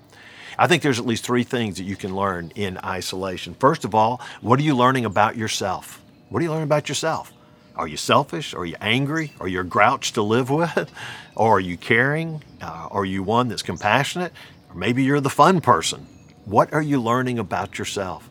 I 0.60 0.68
think 0.68 0.84
there's 0.84 1.00
at 1.00 1.06
least 1.06 1.24
three 1.24 1.44
things 1.44 1.78
that 1.78 1.84
you 1.84 1.96
can 1.96 2.14
learn 2.14 2.52
in 2.56 2.78
isolation. 2.80 3.54
First 3.54 3.86
of 3.86 3.96
all, 3.96 4.20
what 4.42 4.60
are 4.60 4.64
you 4.64 4.76
learning 4.76 5.06
about 5.06 5.38
yourself? 5.38 6.02
What 6.30 6.40
are 6.40 6.44
you 6.44 6.50
learning 6.50 6.64
about 6.64 6.90
yourself? 6.90 7.32
Are 7.76 7.88
you 7.88 7.98
selfish? 7.98 8.54
Are 8.54 8.66
you 8.66 8.76
angry? 8.82 9.34
Are 9.40 9.48
you 9.48 9.60
a 9.60 9.64
grouch 9.64 10.14
to 10.14 10.22
live 10.22 10.50
with? 10.62 10.92
or 11.36 11.58
are 11.58 11.60
you 11.60 11.78
caring? 11.78 12.42
Uh, 12.62 12.88
are 12.92 13.06
you 13.06 13.22
one 13.24 13.48
that's 13.48 13.62
compassionate? 13.62 14.34
Or 14.70 14.76
maybe 14.76 15.04
you're 15.04 15.20
the 15.20 15.30
fun 15.30 15.62
person. 15.62 16.08
What 16.46 16.74
are 16.74 16.82
you 16.82 17.02
learning 17.02 17.40
about 17.40 17.78
yourself? 17.78 18.30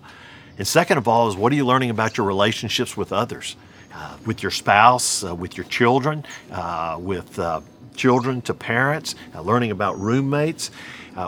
And 0.56 0.66
second 0.66 0.98
of 0.98 1.08
all, 1.08 1.28
is 1.28 1.36
what 1.36 1.52
are 1.52 1.56
you 1.56 1.66
learning 1.66 1.90
about 1.90 2.16
your 2.16 2.26
relationships 2.26 2.96
with 2.96 3.12
others? 3.12 3.56
Uh, 3.94 4.16
with 4.26 4.42
your 4.42 4.50
spouse, 4.50 5.22
uh, 5.22 5.32
with 5.32 5.56
your 5.56 5.64
children, 5.66 6.24
uh, 6.50 6.96
with 6.98 7.38
uh, 7.38 7.60
children 7.94 8.42
to 8.42 8.52
parents, 8.52 9.14
uh, 9.36 9.40
learning 9.40 9.70
about 9.70 9.96
roommates. 10.00 10.72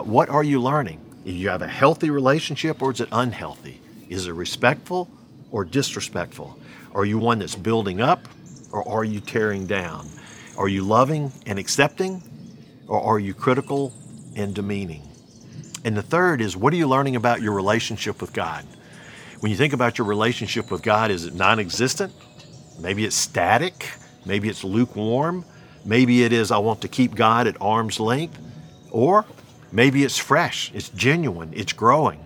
What 0.03 0.27
are 0.27 0.43
you 0.43 0.61
learning? 0.61 0.99
Do 1.23 1.31
you 1.31 1.47
have 1.47 1.61
a 1.61 1.67
healthy 1.67 2.09
relationship 2.09 2.81
or 2.81 2.91
is 2.91 2.99
it 2.99 3.07
unhealthy? 3.11 3.79
Is 4.09 4.27
it 4.27 4.33
respectful 4.33 5.09
or 5.51 5.65
disrespectful? 5.65 6.57
Are 6.93 7.05
you 7.05 7.17
one 7.17 7.39
that's 7.39 7.55
building 7.55 8.01
up 8.01 8.27
or 8.71 8.87
are 8.87 9.03
you 9.03 9.19
tearing 9.19 9.67
down? 9.67 10.07
Are 10.57 10.67
you 10.67 10.83
loving 10.83 11.31
and 11.45 11.59
accepting 11.59 12.23
or 12.87 13.01
are 13.01 13.19
you 13.19 13.33
critical 13.33 13.93
and 14.35 14.53
demeaning? 14.55 15.03
And 15.85 15.95
the 15.95 16.01
third 16.01 16.41
is 16.41 16.57
what 16.57 16.73
are 16.73 16.77
you 16.77 16.87
learning 16.87 17.15
about 17.15 17.41
your 17.41 17.53
relationship 17.53 18.21
with 18.21 18.33
God? 18.33 18.65
When 19.39 19.51
you 19.51 19.57
think 19.57 19.73
about 19.73 19.97
your 19.97 20.07
relationship 20.07 20.71
with 20.71 20.81
God, 20.81 21.11
is 21.11 21.25
it 21.25 21.35
non 21.35 21.59
existent? 21.59 22.11
Maybe 22.79 23.05
it's 23.05 23.15
static. 23.15 23.89
Maybe 24.25 24.49
it's 24.49 24.63
lukewarm. 24.63 25.45
Maybe 25.85 26.23
it 26.23 26.33
is, 26.33 26.51
I 26.51 26.57
want 26.57 26.81
to 26.81 26.89
keep 26.89 27.15
God 27.15 27.47
at 27.47 27.55
arm's 27.61 27.99
length. 27.99 28.37
Or 28.91 29.25
maybe 29.71 30.03
it's 30.03 30.17
fresh, 30.17 30.71
it's 30.73 30.89
genuine, 30.89 31.53
it's 31.53 31.71
growing. 31.71 32.25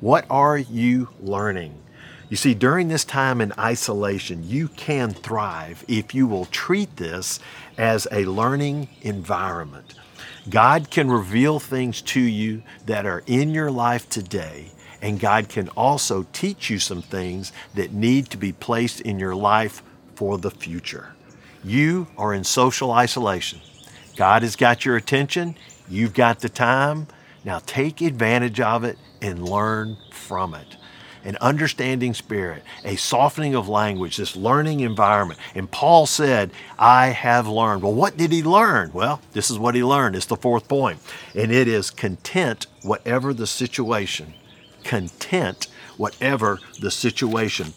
What 0.00 0.24
are 0.30 0.56
you 0.56 1.08
learning? 1.20 1.74
You 2.28 2.36
see, 2.36 2.54
during 2.54 2.88
this 2.88 3.04
time 3.04 3.40
in 3.40 3.52
isolation, 3.56 4.42
you 4.42 4.66
can 4.68 5.12
thrive 5.12 5.84
if 5.86 6.12
you 6.12 6.26
will 6.26 6.46
treat 6.46 6.96
this 6.96 7.38
as 7.78 8.08
a 8.10 8.24
learning 8.24 8.88
environment. 9.02 9.94
God 10.50 10.90
can 10.90 11.08
reveal 11.08 11.60
things 11.60 12.02
to 12.02 12.20
you 12.20 12.64
that 12.86 13.06
are 13.06 13.22
in 13.28 13.50
your 13.50 13.70
life 13.70 14.08
today, 14.08 14.72
and 15.00 15.20
God 15.20 15.48
can 15.48 15.68
also 15.70 16.26
teach 16.32 16.68
you 16.68 16.80
some 16.80 17.00
things 17.00 17.52
that 17.74 17.92
need 17.92 18.28
to 18.30 18.36
be 18.36 18.52
placed 18.52 19.00
in 19.02 19.20
your 19.20 19.36
life 19.36 19.82
for 20.16 20.36
the 20.36 20.50
future. 20.50 21.14
You 21.62 22.08
are 22.18 22.34
in 22.34 22.42
social 22.42 22.90
isolation. 22.90 23.60
God 24.16 24.42
has 24.42 24.56
got 24.56 24.84
your 24.84 24.96
attention, 24.96 25.56
you've 25.88 26.14
got 26.14 26.40
the 26.40 26.48
time. 26.48 27.06
Now 27.44 27.60
take 27.64 28.00
advantage 28.00 28.58
of 28.58 28.82
it 28.82 28.98
and 29.22 29.48
learn 29.48 29.96
from 30.10 30.54
it 30.54 30.76
an 31.26 31.36
understanding 31.40 32.14
spirit, 32.14 32.62
a 32.84 32.94
softening 32.94 33.56
of 33.56 33.68
language, 33.68 34.16
this 34.16 34.36
learning 34.36 34.80
environment. 34.80 35.40
And 35.56 35.68
Paul 35.68 36.06
said, 36.06 36.52
I 36.78 37.08
have 37.08 37.48
learned. 37.48 37.82
Well, 37.82 37.94
what 37.94 38.16
did 38.16 38.30
he 38.30 38.44
learn? 38.44 38.92
Well, 38.92 39.20
this 39.32 39.50
is 39.50 39.58
what 39.58 39.74
he 39.74 39.82
learned. 39.82 40.14
It's 40.14 40.26
the 40.26 40.36
fourth 40.36 40.68
point. 40.68 41.00
And 41.34 41.50
it 41.50 41.66
is 41.66 41.90
content 41.90 42.68
whatever 42.82 43.34
the 43.34 43.46
situation. 43.46 44.34
Content 44.84 45.66
whatever 45.96 46.60
the 46.80 46.92
situation. 46.92 47.74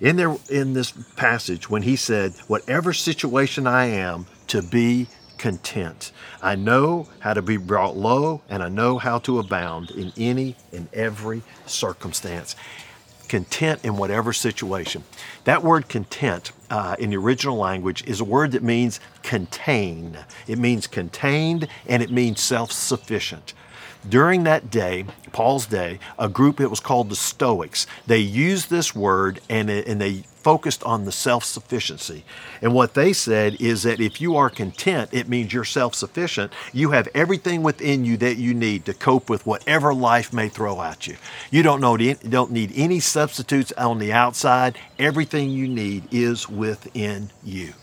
In 0.00 0.16
there 0.16 0.36
in 0.48 0.72
this 0.72 0.92
passage, 1.16 1.68
when 1.68 1.82
he 1.82 1.94
said, 1.94 2.32
Whatever 2.46 2.94
situation 2.94 3.66
I 3.66 3.86
am, 3.86 4.26
to 4.46 4.62
be 4.62 5.08
content. 5.38 6.12
I 6.42 6.56
know 6.56 7.08
how 7.20 7.34
to 7.34 7.42
be 7.42 7.56
brought 7.56 7.96
low, 7.96 8.42
and 8.48 8.62
I 8.62 8.68
know 8.68 8.98
how 8.98 9.18
to 9.20 9.38
abound 9.38 9.90
in 9.90 10.12
any 10.16 10.56
and 10.72 10.88
every 10.92 11.42
circumstance. 11.66 12.56
Content 13.28 13.84
in 13.84 13.96
whatever 13.96 14.32
situation. 14.32 15.04
That 15.44 15.62
word 15.62 15.88
content 15.88 16.52
uh, 16.70 16.96
in 16.98 17.10
the 17.10 17.16
original 17.16 17.56
language 17.56 18.04
is 18.06 18.20
a 18.20 18.24
word 18.24 18.52
that 18.52 18.62
means 18.62 19.00
contain. 19.22 20.18
It 20.46 20.58
means 20.58 20.86
contained 20.86 21.68
and 21.86 22.02
it 22.02 22.10
means 22.10 22.40
self 22.40 22.72
sufficient. 22.72 23.54
During 24.08 24.44
that 24.44 24.70
day, 24.70 25.04
Paul's 25.32 25.66
day, 25.66 25.98
a 26.18 26.28
group 26.28 26.58
that 26.58 26.70
was 26.70 26.80
called 26.80 27.10
the 27.10 27.16
Stoics, 27.16 27.86
they 28.06 28.18
used 28.18 28.70
this 28.70 28.94
word 28.94 29.40
and, 29.50 29.68
and 29.68 30.00
they 30.00 30.22
focused 30.42 30.82
on 30.84 31.04
the 31.04 31.12
self 31.12 31.44
sufficiency. 31.44 32.24
And 32.62 32.74
what 32.74 32.94
they 32.94 33.12
said 33.12 33.60
is 33.60 33.82
that 33.82 34.00
if 34.00 34.20
you 34.20 34.36
are 34.36 34.50
content, 34.50 35.10
it 35.12 35.28
means 35.28 35.52
you're 35.52 35.64
self 35.64 35.94
sufficient. 35.94 36.52
You 36.72 36.90
have 36.90 37.08
everything 37.14 37.62
within 37.62 38.04
you 38.04 38.16
that 38.18 38.36
you 38.36 38.54
need 38.54 38.84
to 38.86 38.94
cope 38.94 39.28
with 39.28 39.46
whatever 39.46 39.94
life 39.94 40.32
may 40.32 40.48
throw 40.48 40.80
at 40.82 41.06
you. 41.06 41.16
You 41.50 41.62
don't, 41.62 41.80
know, 41.80 41.96
don't 41.96 42.52
need 42.52 42.72
any 42.74 43.00
substitutes 43.00 43.72
on 43.72 43.98
the 43.98 44.12
outside. 44.12 44.78
Everything 44.98 45.50
you 45.50 45.68
need 45.68 46.08
is 46.12 46.48
within 46.48 47.30
you. 47.44 47.74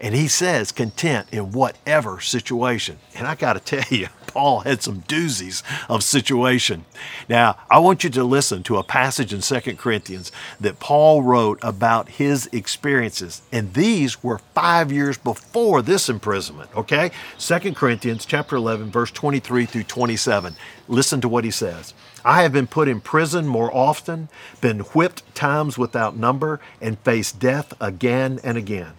And 0.00 0.14
he 0.14 0.28
says 0.28 0.72
content 0.72 1.28
in 1.30 1.52
whatever 1.52 2.20
situation. 2.20 2.98
And 3.14 3.26
I 3.26 3.34
got 3.34 3.52
to 3.52 3.60
tell 3.60 3.84
you, 3.96 4.08
Paul 4.26 4.60
had 4.60 4.80
some 4.82 5.02
doozies 5.02 5.62
of 5.90 6.04
situation. 6.04 6.84
Now, 7.28 7.58
I 7.68 7.80
want 7.80 8.04
you 8.04 8.10
to 8.10 8.24
listen 8.24 8.62
to 8.62 8.78
a 8.78 8.84
passage 8.84 9.34
in 9.34 9.40
2 9.40 9.76
Corinthians 9.76 10.30
that 10.60 10.78
Paul 10.78 11.22
wrote 11.22 11.58
about 11.62 12.10
his 12.10 12.48
experiences. 12.52 13.42
And 13.52 13.74
these 13.74 14.22
were 14.22 14.38
five 14.54 14.92
years 14.92 15.18
before 15.18 15.82
this 15.82 16.08
imprisonment, 16.08 16.70
okay? 16.76 17.10
2 17.38 17.74
Corinthians 17.74 18.24
chapter 18.24 18.56
11, 18.56 18.90
verse 18.90 19.10
23 19.10 19.66
through 19.66 19.84
27. 19.84 20.54
Listen 20.88 21.20
to 21.20 21.28
what 21.28 21.44
he 21.44 21.50
says. 21.50 21.92
I 22.24 22.42
have 22.42 22.52
been 22.52 22.66
put 22.68 22.88
in 22.88 23.00
prison 23.00 23.46
more 23.46 23.74
often, 23.74 24.28
been 24.60 24.80
whipped 24.80 25.34
times 25.34 25.76
without 25.76 26.16
number, 26.16 26.60
and 26.80 26.98
faced 27.00 27.40
death 27.40 27.74
again 27.80 28.38
and 28.44 28.56
again. 28.56 28.92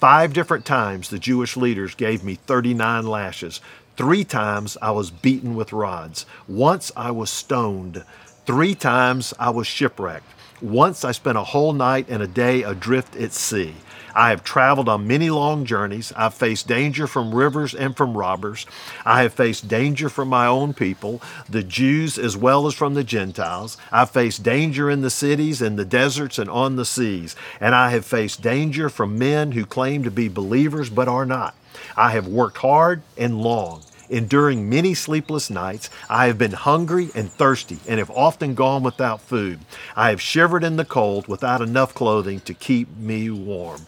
Five 0.00 0.32
different 0.32 0.64
times 0.64 1.10
the 1.10 1.18
Jewish 1.18 1.58
leaders 1.58 1.94
gave 1.94 2.24
me 2.24 2.36
39 2.36 3.06
lashes. 3.06 3.60
Three 3.98 4.24
times 4.24 4.78
I 4.80 4.92
was 4.92 5.10
beaten 5.10 5.54
with 5.54 5.74
rods. 5.74 6.24
Once 6.48 6.90
I 6.96 7.10
was 7.10 7.28
stoned. 7.28 8.02
Three 8.46 8.74
times 8.74 9.34
I 9.38 9.50
was 9.50 9.66
shipwrecked. 9.66 10.24
Once 10.60 11.04
I 11.04 11.12
spent 11.12 11.38
a 11.38 11.44
whole 11.44 11.72
night 11.72 12.06
and 12.08 12.22
a 12.22 12.26
day 12.26 12.62
adrift 12.62 13.16
at 13.16 13.32
sea. 13.32 13.74
I 14.14 14.30
have 14.30 14.42
traveled 14.42 14.88
on 14.88 15.06
many 15.06 15.30
long 15.30 15.64
journeys. 15.64 16.12
I've 16.16 16.34
faced 16.34 16.66
danger 16.66 17.06
from 17.06 17.34
rivers 17.34 17.74
and 17.74 17.96
from 17.96 18.16
robbers. 18.16 18.66
I 19.06 19.22
have 19.22 19.32
faced 19.32 19.68
danger 19.68 20.08
from 20.08 20.28
my 20.28 20.46
own 20.46 20.74
people, 20.74 21.22
the 21.48 21.62
Jews 21.62 22.18
as 22.18 22.36
well 22.36 22.66
as 22.66 22.74
from 22.74 22.94
the 22.94 23.04
Gentiles. 23.04 23.78
I've 23.92 24.10
faced 24.10 24.42
danger 24.42 24.90
in 24.90 25.00
the 25.00 25.10
cities, 25.10 25.62
in 25.62 25.76
the 25.76 25.84
deserts, 25.84 26.38
and 26.38 26.50
on 26.50 26.76
the 26.76 26.84
seas. 26.84 27.36
And 27.60 27.74
I 27.74 27.90
have 27.90 28.04
faced 28.04 28.42
danger 28.42 28.88
from 28.88 29.18
men 29.18 29.52
who 29.52 29.64
claim 29.64 30.02
to 30.02 30.10
be 30.10 30.28
believers 30.28 30.90
but 30.90 31.08
are 31.08 31.26
not. 31.26 31.54
I 31.96 32.10
have 32.10 32.26
worked 32.26 32.58
hard 32.58 33.02
and 33.16 33.40
long 33.40 33.82
enduring 34.10 34.68
many 34.68 34.94
sleepless 34.94 35.48
nights. 35.48 35.88
I 36.08 36.26
have 36.26 36.36
been 36.36 36.52
hungry 36.52 37.10
and 37.14 37.30
thirsty 37.30 37.78
and 37.88 37.98
have 37.98 38.10
often 38.10 38.54
gone 38.54 38.82
without 38.82 39.20
food. 39.20 39.60
I 39.96 40.10
have 40.10 40.20
shivered 40.20 40.64
in 40.64 40.76
the 40.76 40.84
cold 40.84 41.28
without 41.28 41.60
enough 41.60 41.94
clothing 41.94 42.40
to 42.40 42.54
keep 42.54 42.94
me 42.96 43.30
warm. 43.30 43.86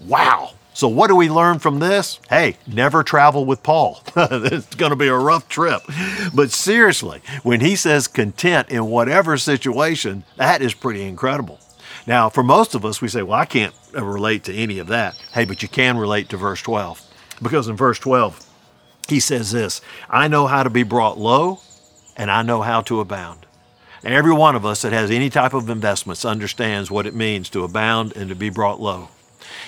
Wow. 0.00 0.52
So, 0.74 0.88
what 0.88 1.06
do 1.06 1.14
we 1.14 1.30
learn 1.30 1.60
from 1.60 1.78
this? 1.78 2.18
Hey, 2.28 2.56
never 2.66 3.04
travel 3.04 3.44
with 3.44 3.62
Paul. 3.62 4.02
it's 4.16 4.74
going 4.74 4.90
to 4.90 4.96
be 4.96 5.06
a 5.06 5.16
rough 5.16 5.48
trip. 5.48 5.82
But 6.34 6.50
seriously, 6.50 7.22
when 7.44 7.60
he 7.60 7.76
says 7.76 8.08
content 8.08 8.70
in 8.70 8.86
whatever 8.86 9.36
situation, 9.36 10.24
that 10.36 10.62
is 10.62 10.74
pretty 10.74 11.04
incredible. 11.04 11.60
Now, 12.08 12.28
for 12.28 12.42
most 12.42 12.74
of 12.74 12.84
us, 12.84 13.00
we 13.00 13.06
say, 13.06 13.22
well, 13.22 13.38
I 13.38 13.44
can't 13.44 13.74
relate 13.92 14.44
to 14.44 14.54
any 14.54 14.80
of 14.80 14.88
that. 14.88 15.14
Hey, 15.32 15.44
but 15.44 15.62
you 15.62 15.68
can 15.68 15.96
relate 15.96 16.28
to 16.30 16.36
verse 16.36 16.60
12. 16.60 17.00
Because 17.40 17.68
in 17.68 17.76
verse 17.76 18.00
12, 18.00 18.43
He 19.08 19.20
says 19.20 19.52
this 19.52 19.80
I 20.08 20.28
know 20.28 20.46
how 20.46 20.62
to 20.62 20.70
be 20.70 20.82
brought 20.82 21.18
low, 21.18 21.60
and 22.16 22.30
I 22.30 22.42
know 22.42 22.62
how 22.62 22.80
to 22.82 23.00
abound. 23.00 23.46
Now, 24.02 24.12
every 24.12 24.34
one 24.34 24.54
of 24.54 24.66
us 24.66 24.82
that 24.82 24.92
has 24.92 25.10
any 25.10 25.30
type 25.30 25.54
of 25.54 25.70
investments 25.70 26.24
understands 26.24 26.90
what 26.90 27.06
it 27.06 27.14
means 27.14 27.48
to 27.50 27.64
abound 27.64 28.14
and 28.16 28.28
to 28.28 28.34
be 28.34 28.50
brought 28.50 28.80
low. 28.80 29.08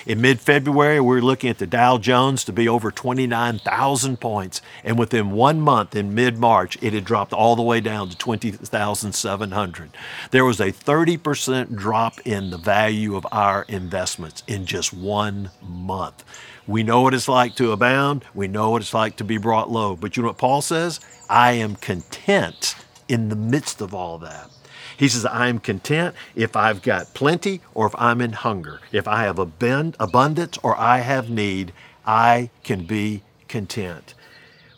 In 0.05 0.21
mid 0.21 0.39
February, 0.39 0.99
we 0.99 1.17
are 1.17 1.21
looking 1.21 1.49
at 1.49 1.57
the 1.57 1.67
Dow 1.67 1.97
Jones 1.97 2.43
to 2.45 2.53
be 2.53 2.67
over 2.67 2.91
29,000 2.91 4.19
points. 4.19 4.61
And 4.83 4.97
within 4.97 5.31
one 5.31 5.59
month, 5.59 5.95
in 5.95 6.15
mid 6.15 6.37
March, 6.37 6.77
it 6.81 6.93
had 6.93 7.03
dropped 7.03 7.33
all 7.33 7.55
the 7.55 7.61
way 7.61 7.79
down 7.79 8.09
to 8.09 8.17
20,700. 8.17 9.89
There 10.31 10.45
was 10.45 10.59
a 10.59 10.71
30% 10.71 11.75
drop 11.75 12.19
in 12.25 12.49
the 12.49 12.57
value 12.57 13.15
of 13.15 13.25
our 13.31 13.63
investments 13.67 14.43
in 14.47 14.65
just 14.65 14.93
one 14.93 15.51
month. 15.61 16.23
We 16.67 16.83
know 16.83 17.01
what 17.01 17.13
it's 17.13 17.29
like 17.29 17.55
to 17.55 17.71
abound, 17.71 18.25
we 18.33 18.47
know 18.47 18.71
what 18.71 18.81
it's 18.81 18.93
like 18.93 19.15
to 19.17 19.23
be 19.23 19.37
brought 19.37 19.71
low. 19.71 19.95
But 19.95 20.17
you 20.17 20.23
know 20.23 20.29
what 20.29 20.37
Paul 20.37 20.61
says? 20.61 20.99
I 21.29 21.53
am 21.53 21.75
content 21.75 22.75
in 23.07 23.29
the 23.29 23.35
midst 23.37 23.79
of 23.79 23.93
all 23.93 24.17
that. 24.19 24.49
He 24.97 25.07
says, 25.07 25.25
I'm 25.25 25.59
content 25.59 26.15
if 26.35 26.55
I've 26.55 26.81
got 26.81 27.13
plenty 27.13 27.61
or 27.73 27.87
if 27.87 27.95
I'm 27.97 28.19
in 28.19 28.33
hunger. 28.33 28.81
If 28.91 29.07
I 29.07 29.23
have 29.23 29.39
abundance 29.39 30.57
or 30.63 30.75
I 30.75 30.99
have 30.99 31.29
need, 31.29 31.71
I 32.05 32.49
can 32.63 32.85
be 32.85 33.21
content. 33.47 34.13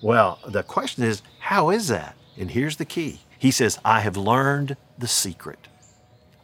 Well, 0.01 0.39
the 0.47 0.61
question 0.61 1.03
is, 1.03 1.21
how 1.39 1.69
is 1.69 1.87
that? 1.87 2.15
And 2.37 2.51
here's 2.51 2.75
the 2.75 2.85
key. 2.85 3.21
He 3.37 3.51
says, 3.51 3.79
I 3.83 4.01
have 4.01 4.17
learned 4.17 4.77
the 4.97 5.07
secret. 5.07 5.67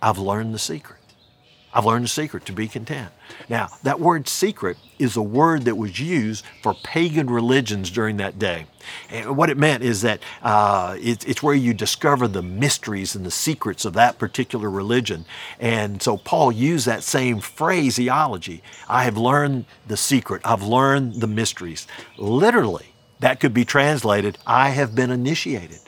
I've 0.01 0.17
learned 0.17 0.53
the 0.53 0.59
secret. 0.59 0.99
I've 1.75 1.85
learned 1.85 2.05
the 2.05 2.09
secret 2.09 2.45
to 2.45 2.53
be 2.53 2.69
content. 2.69 3.11
Now, 3.49 3.67
that 3.83 3.99
word 3.99 4.29
secret 4.29 4.77
is 4.97 5.17
a 5.17 5.21
word 5.21 5.65
that 5.65 5.75
was 5.75 5.99
used 5.99 6.45
for 6.63 6.73
pagan 6.73 7.29
religions 7.29 7.91
during 7.91 8.15
that 8.17 8.39
day. 8.39 8.67
And 9.09 9.35
what 9.35 9.49
it 9.49 9.57
meant 9.57 9.83
is 9.83 10.01
that 10.01 10.21
uh, 10.41 10.95
it, 10.97 11.27
it's 11.27 11.43
where 11.43 11.53
you 11.53 11.73
discover 11.73 12.29
the 12.29 12.41
mysteries 12.41 13.13
and 13.13 13.25
the 13.25 13.31
secrets 13.31 13.83
of 13.83 13.91
that 13.93 14.17
particular 14.17 14.69
religion. 14.69 15.25
And 15.59 16.01
so 16.01 16.15
Paul 16.15 16.53
used 16.53 16.85
that 16.85 17.03
same 17.03 17.41
phraseology 17.41 18.63
I 18.87 19.03
have 19.03 19.17
learned 19.17 19.65
the 19.85 19.97
secret, 19.97 20.43
I've 20.45 20.63
learned 20.63 21.15
the 21.15 21.27
mysteries. 21.27 21.87
Literally, 22.17 22.93
that 23.19 23.41
could 23.41 23.53
be 23.53 23.65
translated 23.65 24.37
I 24.47 24.69
have 24.69 24.95
been 24.95 25.11
initiated. 25.11 25.79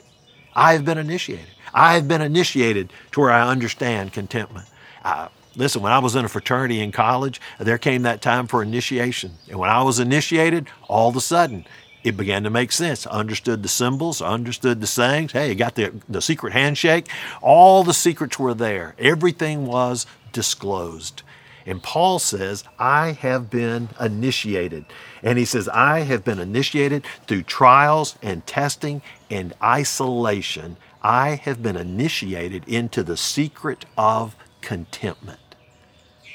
I 0.54 0.74
have 0.74 0.84
been 0.84 0.98
initiated. 0.98 1.46
I 1.72 1.94
have 1.94 2.06
been 2.08 2.20
initiated 2.20 2.92
to 3.12 3.20
where 3.20 3.30
I 3.30 3.48
understand 3.48 4.12
contentment. 4.12 4.66
Uh, 5.02 5.28
Listen, 5.56 5.82
when 5.82 5.92
I 5.92 5.98
was 5.98 6.14
in 6.14 6.24
a 6.24 6.28
fraternity 6.28 6.80
in 6.80 6.92
college, 6.92 7.40
there 7.58 7.78
came 7.78 8.02
that 8.02 8.22
time 8.22 8.46
for 8.46 8.62
initiation. 8.62 9.32
And 9.48 9.58
when 9.58 9.70
I 9.70 9.82
was 9.82 9.98
initiated, 9.98 10.68
all 10.88 11.08
of 11.08 11.16
a 11.16 11.20
sudden, 11.20 11.64
it 12.04 12.16
began 12.16 12.44
to 12.44 12.50
make 12.50 12.72
sense. 12.72 13.06
I 13.06 13.10
understood 13.10 13.62
the 13.62 13.68
symbols, 13.68 14.22
I 14.22 14.28
understood 14.28 14.80
the 14.80 14.86
sayings. 14.86 15.32
Hey, 15.32 15.48
you 15.48 15.54
got 15.54 15.74
the, 15.74 15.92
the 16.08 16.22
secret 16.22 16.52
handshake. 16.52 17.08
All 17.42 17.82
the 17.82 17.94
secrets 17.94 18.38
were 18.38 18.54
there. 18.54 18.94
Everything 18.98 19.66
was 19.66 20.06
disclosed. 20.32 21.22
And 21.66 21.82
Paul 21.82 22.18
says, 22.18 22.64
I 22.78 23.12
have 23.12 23.50
been 23.50 23.90
initiated. 24.00 24.86
And 25.22 25.38
he 25.38 25.44
says, 25.44 25.68
I 25.68 26.00
have 26.00 26.24
been 26.24 26.38
initiated 26.38 27.04
through 27.26 27.42
trials 27.42 28.16
and 28.22 28.46
testing 28.46 29.02
and 29.30 29.52
isolation. 29.62 30.78
I 31.02 31.34
have 31.34 31.62
been 31.62 31.76
initiated 31.76 32.66
into 32.66 33.02
the 33.02 33.18
secret 33.18 33.84
of 33.98 34.34
contentment. 34.60 35.40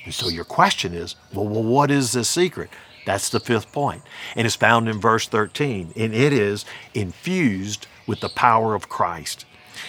And 0.06 0.14
so 0.14 0.28
your 0.28 0.46
question 0.46 0.94
is, 0.94 1.16
well, 1.34 1.48
well, 1.48 1.64
what 1.64 1.92
is 1.92 2.12
the 2.12 2.24
secret? 2.24 2.70
That's 3.06 3.30
the 3.30 3.40
fifth 3.40 3.72
point. 3.72 4.02
And 4.36 4.46
it's 4.46 4.56
found 4.56 4.88
in 4.90 5.00
verse 5.00 5.28
13. 5.28 5.94
And 5.96 6.14
it 6.14 6.34
is 6.34 6.66
infused 6.94 7.88
with 8.08 8.20
the 8.20 8.30
power 8.30 8.76
of 8.76 8.90
Christ. 8.90 9.46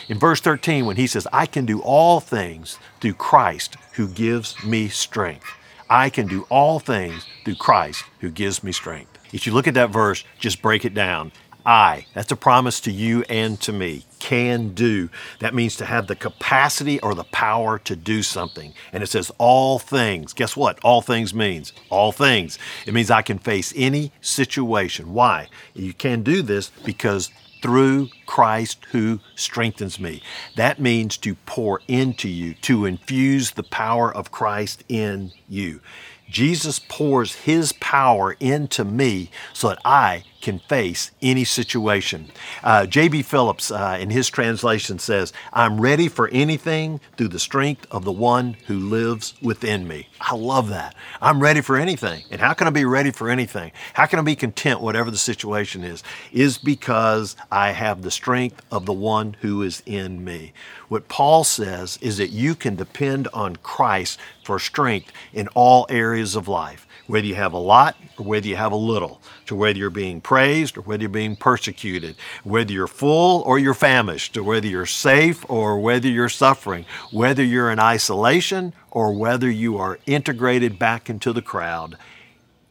In 0.09 0.19
verse 0.19 0.41
13, 0.41 0.87
when 0.87 0.97
he 0.97 1.07
says, 1.07 1.27
I 1.33 1.47
can 1.47 1.67
do 1.67 1.81
all 1.81 2.21
things 2.21 2.79
through 3.01 3.15
Christ 3.15 3.77
who 3.93 4.09
gives 4.09 4.63
me 4.65 4.89
strength. 4.89 5.47
I 5.89 6.11
can 6.11 6.27
do 6.27 6.47
all 6.49 6.81
things 6.81 7.27
through 7.45 7.57
Christ 7.57 8.05
who 8.21 8.31
gives 8.31 8.65
me 8.65 8.73
strength. 8.73 9.19
If 9.33 9.47
you 9.47 9.53
look 9.53 9.69
at 9.69 9.75
that 9.75 9.91
verse, 9.91 10.25
just 10.39 10.63
break 10.63 10.85
it 10.85 10.95
down. 10.95 11.33
I, 11.67 12.07
that's 12.15 12.33
a 12.33 12.37
promise 12.37 12.81
to 12.81 12.93
you 12.93 13.25
and 13.29 13.61
to 13.63 13.73
me 13.73 14.05
can 14.19 14.75
do. 14.75 15.09
That 15.41 15.55
means 15.55 15.77
to 15.77 15.85
have 15.85 16.07
the 16.07 16.17
capacity 16.17 17.01
or 17.01 17.15
the 17.15 17.25
power 17.25 17.79
to 17.81 17.97
do 17.97 18.23
something. 18.23 18.75
And 18.93 19.03
it 19.03 19.09
says 19.09 19.31
all 19.39 19.79
things. 19.79 20.33
Guess 20.33 20.57
what? 20.57 20.79
All 20.83 21.03
things 21.03 21.35
means 21.35 21.73
all 21.91 22.13
things. 22.13 22.59
It 22.87 22.95
means 22.95 23.11
I 23.11 23.23
can 23.23 23.39
face 23.39 23.73
any 23.77 24.13
situation. 24.21 25.13
Why? 25.13 25.49
You 25.75 25.93
can 25.93 26.23
do 26.23 26.43
this 26.43 26.71
because 26.85 27.31
through 27.63 28.09
Christ 28.27 28.85
who 28.93 29.21
strengthens 29.37 29.99
me. 29.99 30.23
That 30.57 30.79
means 30.79 31.17
to 31.19 31.35
pour 31.47 31.81
into 31.89 32.29
you, 32.29 32.53
to 32.63 32.85
infuse 32.85 33.53
the 33.53 33.63
power 33.63 34.15
of 34.15 34.31
Christ 34.31 34.85
in 34.89 35.33
you. 35.49 35.81
Jesus 36.29 36.79
pours 36.79 37.35
his 37.35 37.73
power 37.73 38.37
into 38.41 38.85
me 38.85 39.31
so 39.53 39.69
that 39.69 39.79
I 39.85 40.25
can 40.45 40.59
face 40.59 41.11
any 41.23 41.43
situation. 41.43 42.31
Uh, 42.63 42.85
J.B. 42.85 43.23
Phillips, 43.23 43.71
uh, 43.71 43.97
in 43.99 44.11
his 44.11 44.29
translation, 44.29 44.99
says, 44.99 45.33
I'm 45.55 45.81
ready 45.81 46.07
for 46.07 46.29
anything 46.29 47.01
through 47.17 47.29
the 47.29 47.39
strength 47.39 47.87
of 47.91 48.05
the 48.05 48.13
one 48.13 48.59
who 48.67 48.79
lives 48.79 49.33
within 49.41 49.89
me. 49.89 50.11
I 50.21 50.35
love 50.35 50.69
that. 50.69 50.95
I'm 51.23 51.41
ready 51.41 51.63
for 51.63 51.79
anything. 51.79 52.25
And 52.31 52.43
how 52.43 52.53
can 52.53 52.67
I 52.67 52.71
be 52.71 52.85
ready 52.85 53.11
for 53.11 53.31
anything? 53.31 53.73
How 53.95 54.05
can 54.05 54.19
I 54.19 54.23
be 54.23 54.37
content, 54.37 54.83
whatever 54.83 55.11
the 55.11 55.17
situation 55.17 55.83
is? 55.83 56.03
Is 56.31 56.59
because 56.59 57.37
I 57.51 57.71
have 57.71 58.03
the 58.03 58.11
strength 58.11 58.61
of 58.71 58.85
the 58.85 58.93
one 58.93 59.37
who 59.41 59.63
is 59.63 59.83
in 59.87 60.23
me. 60.23 60.53
What 60.89 61.09
Paul 61.09 61.45
says 61.45 61.99
is 62.03 62.19
that 62.19 62.31
you 62.31 62.55
can 62.55 62.77
depend 62.77 63.29
on 63.29 63.57
Christ 63.57 64.21
for 64.45 64.59
strength 64.59 65.11
in 65.33 65.49
all 65.49 65.87
areas 65.89 66.37
of 66.37 66.49
life 66.49 66.87
whether 67.07 67.27
you 67.27 67.35
have 67.35 67.53
a 67.53 67.59
lot 67.59 67.97
or 68.19 68.25
whether 68.25 68.47
you 68.47 68.57
have 68.57 68.73
a 68.73 68.77
little, 68.77 69.21
to 69.47 69.55
whether 69.55 69.79
you're 69.79 69.91
being 69.91 70.21
praised 70.21 70.77
or 70.77 70.83
whether 70.83 71.03
you're 71.03 71.11
being 71.11 71.37
persecuted, 71.37 72.17
whether 72.45 72.73
you're 72.73 72.87
full 72.87 73.43
or 73.43 73.59
you're 73.59 73.75
famished, 73.75 74.37
or 74.37 74.43
whether 74.43 74.67
you're 74.67 74.87
safe 74.87 75.49
or 75.51 75.79
whether 75.81 76.09
you're 76.09 76.29
suffering, 76.29 76.85
whether 77.11 77.43
you're 77.43 77.71
in 77.71 77.79
isolation 77.79 78.73
or 78.91 79.13
whether 79.13 79.51
you 79.51 79.77
are 79.77 79.99
integrated 80.07 80.79
back 80.79 81.11
into 81.11 81.33
the 81.33 81.43
crowd, 81.43 81.97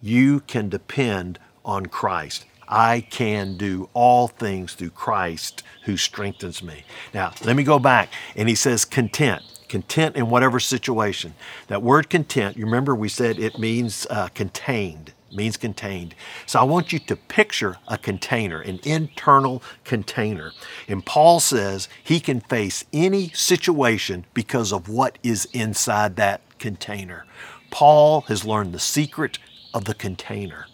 you 0.02 0.40
can 0.42 0.70
depend 0.70 1.40
on 1.64 1.86
Christ. 1.86 2.46
I 2.68 3.02
can 3.02 3.56
do 3.58 3.90
all 3.94 4.28
things 4.28 4.74
through 4.74 4.92
Christ 4.92 5.64
who 5.84 5.98
strengthens 5.98 6.64
me. 6.64 6.84
Now, 7.14 7.34
let 7.44 7.56
me 7.56 7.64
go 7.64 7.78
back. 7.78 8.10
And 8.36 8.50
he 8.50 8.56
says, 8.56 8.86
content 8.86 9.44
content 9.74 10.16
in 10.16 10.30
whatever 10.30 10.60
situation. 10.60 11.34
That 11.66 11.82
word 11.82 12.08
content, 12.08 12.58
you 12.58 12.64
remember 12.64 12.94
we 12.94 13.10
said 13.10 13.40
it 13.40 13.58
means 13.58 14.06
uh, 14.12 14.28
contained, 14.28 15.14
means 15.32 15.58
contained. 15.58 16.14
So 16.46 16.60
I 16.60 16.64
want 16.64 16.94
you 16.94 17.00
to 17.00 17.16
picture 17.16 17.78
a 17.88 17.98
container, 17.98 18.62
an 18.62 18.80
internal 18.84 19.64
container. 19.84 20.52
And 20.88 21.04
Paul 21.04 21.40
says 21.40 21.90
he 22.04 22.20
can 22.20 22.40
face 22.40 22.86
any 22.94 23.30
situation 23.30 24.26
because 24.36 24.72
of 24.72 24.90
what 24.90 25.18
is 25.24 25.46
inside 25.54 26.18
that 26.18 26.42
container. 26.60 27.26
Paul 27.72 28.22
has 28.28 28.46
learned 28.46 28.74
the 28.76 28.80
secret 28.80 29.40
of 29.74 29.86
the 29.86 29.96
container. 29.96 30.68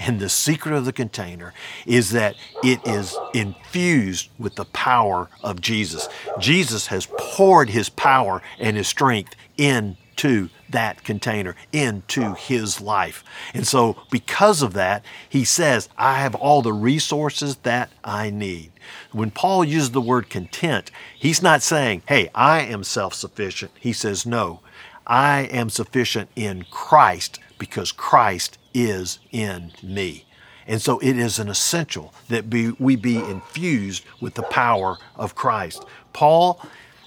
And 0.00 0.18
the 0.18 0.30
secret 0.30 0.74
of 0.74 0.86
the 0.86 0.94
container 0.94 1.52
is 1.84 2.10
that 2.10 2.34
it 2.64 2.80
is 2.86 3.14
infused 3.34 4.30
with 4.38 4.54
the 4.54 4.64
power 4.64 5.28
of 5.42 5.60
Jesus. 5.60 6.08
Jesus 6.38 6.86
has 6.86 7.06
poured 7.18 7.68
his 7.68 7.90
power 7.90 8.40
and 8.58 8.78
his 8.78 8.88
strength 8.88 9.36
into 9.58 10.48
that 10.70 11.04
container, 11.04 11.54
into 11.70 12.32
his 12.34 12.80
life. 12.80 13.22
And 13.52 13.66
so, 13.66 13.98
because 14.10 14.62
of 14.62 14.72
that, 14.72 15.04
he 15.28 15.44
says, 15.44 15.90
I 15.98 16.20
have 16.20 16.34
all 16.34 16.62
the 16.62 16.72
resources 16.72 17.56
that 17.56 17.90
I 18.02 18.30
need. 18.30 18.72
When 19.12 19.30
Paul 19.30 19.66
uses 19.66 19.90
the 19.90 20.00
word 20.00 20.30
content, 20.30 20.90
he's 21.18 21.42
not 21.42 21.60
saying, 21.60 22.02
Hey, 22.08 22.30
I 22.34 22.62
am 22.62 22.84
self 22.84 23.12
sufficient. 23.12 23.72
He 23.78 23.92
says, 23.92 24.24
No, 24.24 24.60
I 25.06 25.42
am 25.42 25.68
sufficient 25.68 26.30
in 26.36 26.64
Christ 26.70 27.38
because 27.58 27.92
Christ 27.92 28.56
is 28.74 29.18
in 29.32 29.72
me. 29.82 30.24
And 30.66 30.80
so 30.80 30.98
it 31.00 31.18
is 31.18 31.38
an 31.38 31.48
essential 31.48 32.14
that 32.28 32.48
be, 32.48 32.70
we 32.78 32.96
be 32.96 33.16
infused 33.16 34.04
with 34.20 34.34
the 34.34 34.42
power 34.44 34.98
of 35.16 35.34
Christ. 35.34 35.84
Paul 36.12 36.60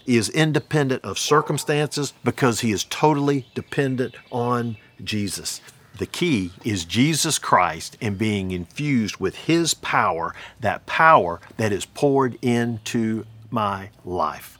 is 0.05 0.29
independent 0.29 1.03
of 1.05 1.17
circumstances 1.17 2.13
because 2.23 2.59
he 2.59 2.71
is 2.71 2.83
totally 2.83 3.47
dependent 3.53 4.15
on 4.31 4.77
Jesus. 5.03 5.61
The 5.97 6.05
key 6.05 6.51
is 6.65 6.85
Jesus 6.85 7.37
Christ 7.37 7.97
and 8.01 8.17
being 8.17 8.51
infused 8.51 9.17
with 9.17 9.35
his 9.35 9.73
power, 9.75 10.33
that 10.59 10.85
power 10.85 11.39
that 11.57 11.71
is 11.71 11.85
poured 11.85 12.37
into 12.41 13.25
my 13.51 13.91
life. 14.03 14.57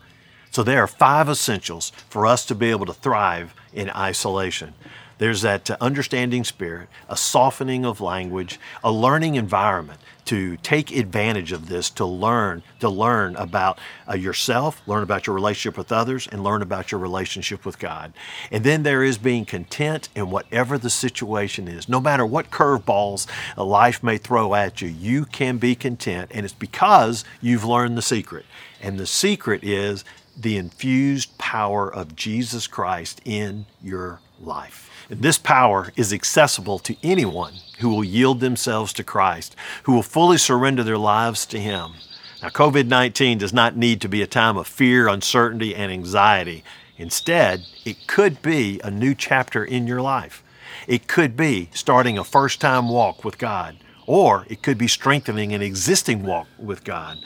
So 0.52 0.62
there 0.62 0.84
are 0.84 0.88
five 0.88 1.28
essentials 1.28 1.92
for 2.10 2.28
us 2.28 2.46
to 2.46 2.56
be 2.56 2.70
able 2.70 2.86
to 2.86 2.94
thrive 2.94 3.56
in 3.74 3.90
isolation. 3.90 4.76
There's 5.24 5.44
that 5.44 5.72
uh, 5.72 5.78
understanding 5.80 6.44
spirit, 6.44 6.90
a 7.08 7.16
softening 7.16 7.86
of 7.86 8.02
language, 8.02 8.60
a 8.84 8.92
learning 8.92 9.36
environment 9.36 10.02
to 10.26 10.58
take 10.58 10.94
advantage 10.94 11.54
of 11.54 11.70
this 11.70 11.90
to 11.92 12.06
learn 12.06 12.62
to 12.82 12.90
learn 12.90 13.38
about 13.38 13.80
uh, 14.06 14.16
yourself 14.16 14.82
learn 14.86 15.02
about 15.02 15.26
your 15.26 15.34
relationship 15.34 15.78
with 15.78 15.94
others 15.94 16.28
and 16.30 16.44
learn 16.44 16.62
about 16.62 16.92
your 16.92 17.00
relationship 17.00 17.66
with 17.66 17.80
god. 17.80 18.12
And 18.52 18.66
then 18.66 18.84
there 18.84 19.02
is 19.02 19.18
being 19.18 19.46
content 19.46 20.10
in 20.14 20.30
whatever 20.30 20.78
the 20.78 20.90
situation 20.90 21.70
is. 21.70 21.88
No 21.88 22.02
matter 22.02 22.26
what 22.26 22.52
curveballs 22.52 23.26
life 23.56 24.04
may 24.04 24.18
throw 24.18 24.54
at 24.54 24.82
you 24.82 24.90
you 24.90 25.24
can 25.24 25.58
be 25.58 25.74
content 25.74 26.32
and 26.34 26.44
it's 26.44 26.54
because 26.54 27.24
you've 27.40 27.64
learned 27.64 27.98
the 27.98 28.02
secret. 28.02 28.46
And 28.82 29.00
the 29.00 29.08
secret 29.08 29.64
is 29.64 30.04
the 30.36 30.58
infused 30.58 31.38
power 31.38 31.94
of 31.94 32.14
jesus 32.16 32.66
christ 32.68 33.22
in 33.24 33.66
your 33.82 34.20
life 34.42 34.90
this 35.22 35.38
power 35.38 35.92
is 35.96 36.14
accessible 36.14 36.80
to 36.80 36.96
anyone 37.04 37.54
who 37.80 37.90
will 37.90 38.04
yield 38.04 38.40
themselves 38.40 38.94
to 38.94 39.04
Christ, 39.04 39.56
who 39.84 39.94
will 39.94 40.04
fully 40.04 40.38
surrender 40.38 40.84
their 40.84 40.98
lives 40.98 41.46
to 41.48 41.60
Him. 41.60 41.94
Now, 42.42 42.50
COVID 42.50 42.88
19 42.88 43.38
does 43.38 43.54
not 43.54 43.76
need 43.76 44.02
to 44.02 44.10
be 44.10 44.22
a 44.22 44.28
time 44.28 44.58
of 44.58 44.68
fear, 44.68 45.08
uncertainty, 45.08 45.76
and 45.76 45.92
anxiety. 45.92 46.64
Instead, 46.98 47.66
it 47.86 48.08
could 48.08 48.42
be 48.42 48.80
a 48.84 48.92
new 48.92 49.16
chapter 49.16 49.64
in 49.64 49.88
your 49.88 50.02
life. 50.02 50.44
It 50.88 51.08
could 51.08 51.36
be 51.36 51.70
starting 51.74 52.18
a 52.18 52.24
first 52.24 52.60
time 52.62 52.90
walk 52.90 53.24
with 53.24 53.38
God, 53.38 53.78
or 54.06 54.46
it 54.50 54.62
could 54.62 54.78
be 54.78 54.88
strengthening 54.88 55.54
an 55.54 55.62
existing 55.62 56.24
walk 56.24 56.48
with 56.58 56.84
God. 56.84 57.18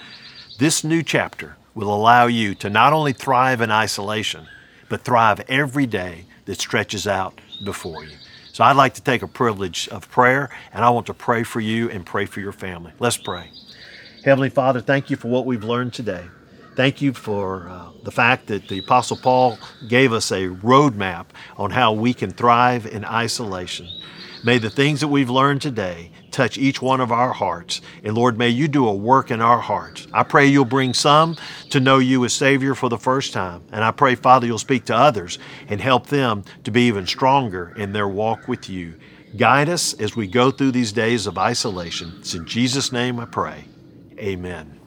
This 0.59 0.83
new 0.83 1.03
chapter 1.03 1.57
will 1.75 1.93
allow 1.93 2.27
you 2.27 2.55
to 2.55 2.69
not 2.69 2.93
only 2.93 3.13
thrive 3.13 3.61
in 3.61 3.71
isolation, 3.71 4.47
but 4.89 5.03
thrive 5.03 5.41
every 5.47 5.85
day 5.85 6.25
that 6.45 6.59
stretches 6.59 7.05
out 7.05 7.39
before 7.63 8.03
you. 8.03 8.17
So 8.53 8.63
I'd 8.63 8.75
like 8.75 8.95
to 8.95 9.03
take 9.03 9.21
a 9.21 9.27
privilege 9.27 9.87
of 9.89 10.09
prayer, 10.09 10.49
and 10.73 10.83
I 10.83 10.89
want 10.89 11.05
to 11.07 11.13
pray 11.13 11.43
for 11.43 11.59
you 11.59 11.89
and 11.89 12.05
pray 12.05 12.25
for 12.25 12.39
your 12.39 12.51
family. 12.51 12.91
Let's 12.99 13.17
pray. 13.17 13.51
Heavenly 14.25 14.49
Father, 14.49 14.81
thank 14.81 15.09
you 15.09 15.15
for 15.15 15.27
what 15.27 15.45
we've 15.45 15.63
learned 15.63 15.93
today. 15.93 16.25
Thank 16.75 17.01
you 17.01 17.13
for 17.13 17.69
uh, 17.69 17.89
the 18.03 18.11
fact 18.11 18.47
that 18.47 18.67
the 18.67 18.79
Apostle 18.79 19.17
Paul 19.17 19.57
gave 19.87 20.13
us 20.13 20.31
a 20.31 20.47
roadmap 20.47 21.25
on 21.57 21.71
how 21.71 21.93
we 21.93 22.13
can 22.13 22.31
thrive 22.31 22.85
in 22.85 23.05
isolation. 23.05 23.87
May 24.43 24.57
the 24.57 24.69
things 24.69 24.99
that 25.01 25.07
we've 25.07 25.29
learned 25.29 25.61
today 25.61 26.11
touch 26.31 26.57
each 26.57 26.81
one 26.81 27.01
of 27.01 27.11
our 27.11 27.33
hearts. 27.33 27.81
And 28.03 28.15
Lord, 28.15 28.37
may 28.37 28.49
you 28.49 28.67
do 28.67 28.87
a 28.87 28.93
work 28.93 29.31
in 29.31 29.41
our 29.41 29.59
hearts. 29.59 30.07
I 30.13 30.23
pray 30.23 30.45
you'll 30.45 30.65
bring 30.65 30.93
some 30.93 31.35
to 31.71 31.79
know 31.79 31.97
you 31.97 32.23
as 32.25 32.33
Savior 32.33 32.75
for 32.75 32.89
the 32.89 32.97
first 32.97 33.33
time. 33.33 33.63
And 33.71 33.83
I 33.83 33.91
pray, 33.91 34.15
Father, 34.15 34.45
you'll 34.45 34.59
speak 34.59 34.85
to 34.85 34.95
others 34.95 35.39
and 35.67 35.81
help 35.81 36.07
them 36.07 36.43
to 36.63 36.71
be 36.71 36.83
even 36.83 37.07
stronger 37.07 37.73
in 37.75 37.93
their 37.93 38.07
walk 38.07 38.47
with 38.47 38.69
you. 38.69 38.95
Guide 39.35 39.69
us 39.69 39.93
as 39.95 40.15
we 40.15 40.27
go 40.27 40.51
through 40.51 40.71
these 40.71 40.91
days 40.91 41.27
of 41.27 41.37
isolation. 41.37 42.13
It's 42.19 42.33
in 42.33 42.45
Jesus' 42.45 42.91
name 42.91 43.19
I 43.19 43.25
pray. 43.25 43.65
Amen. 44.19 44.79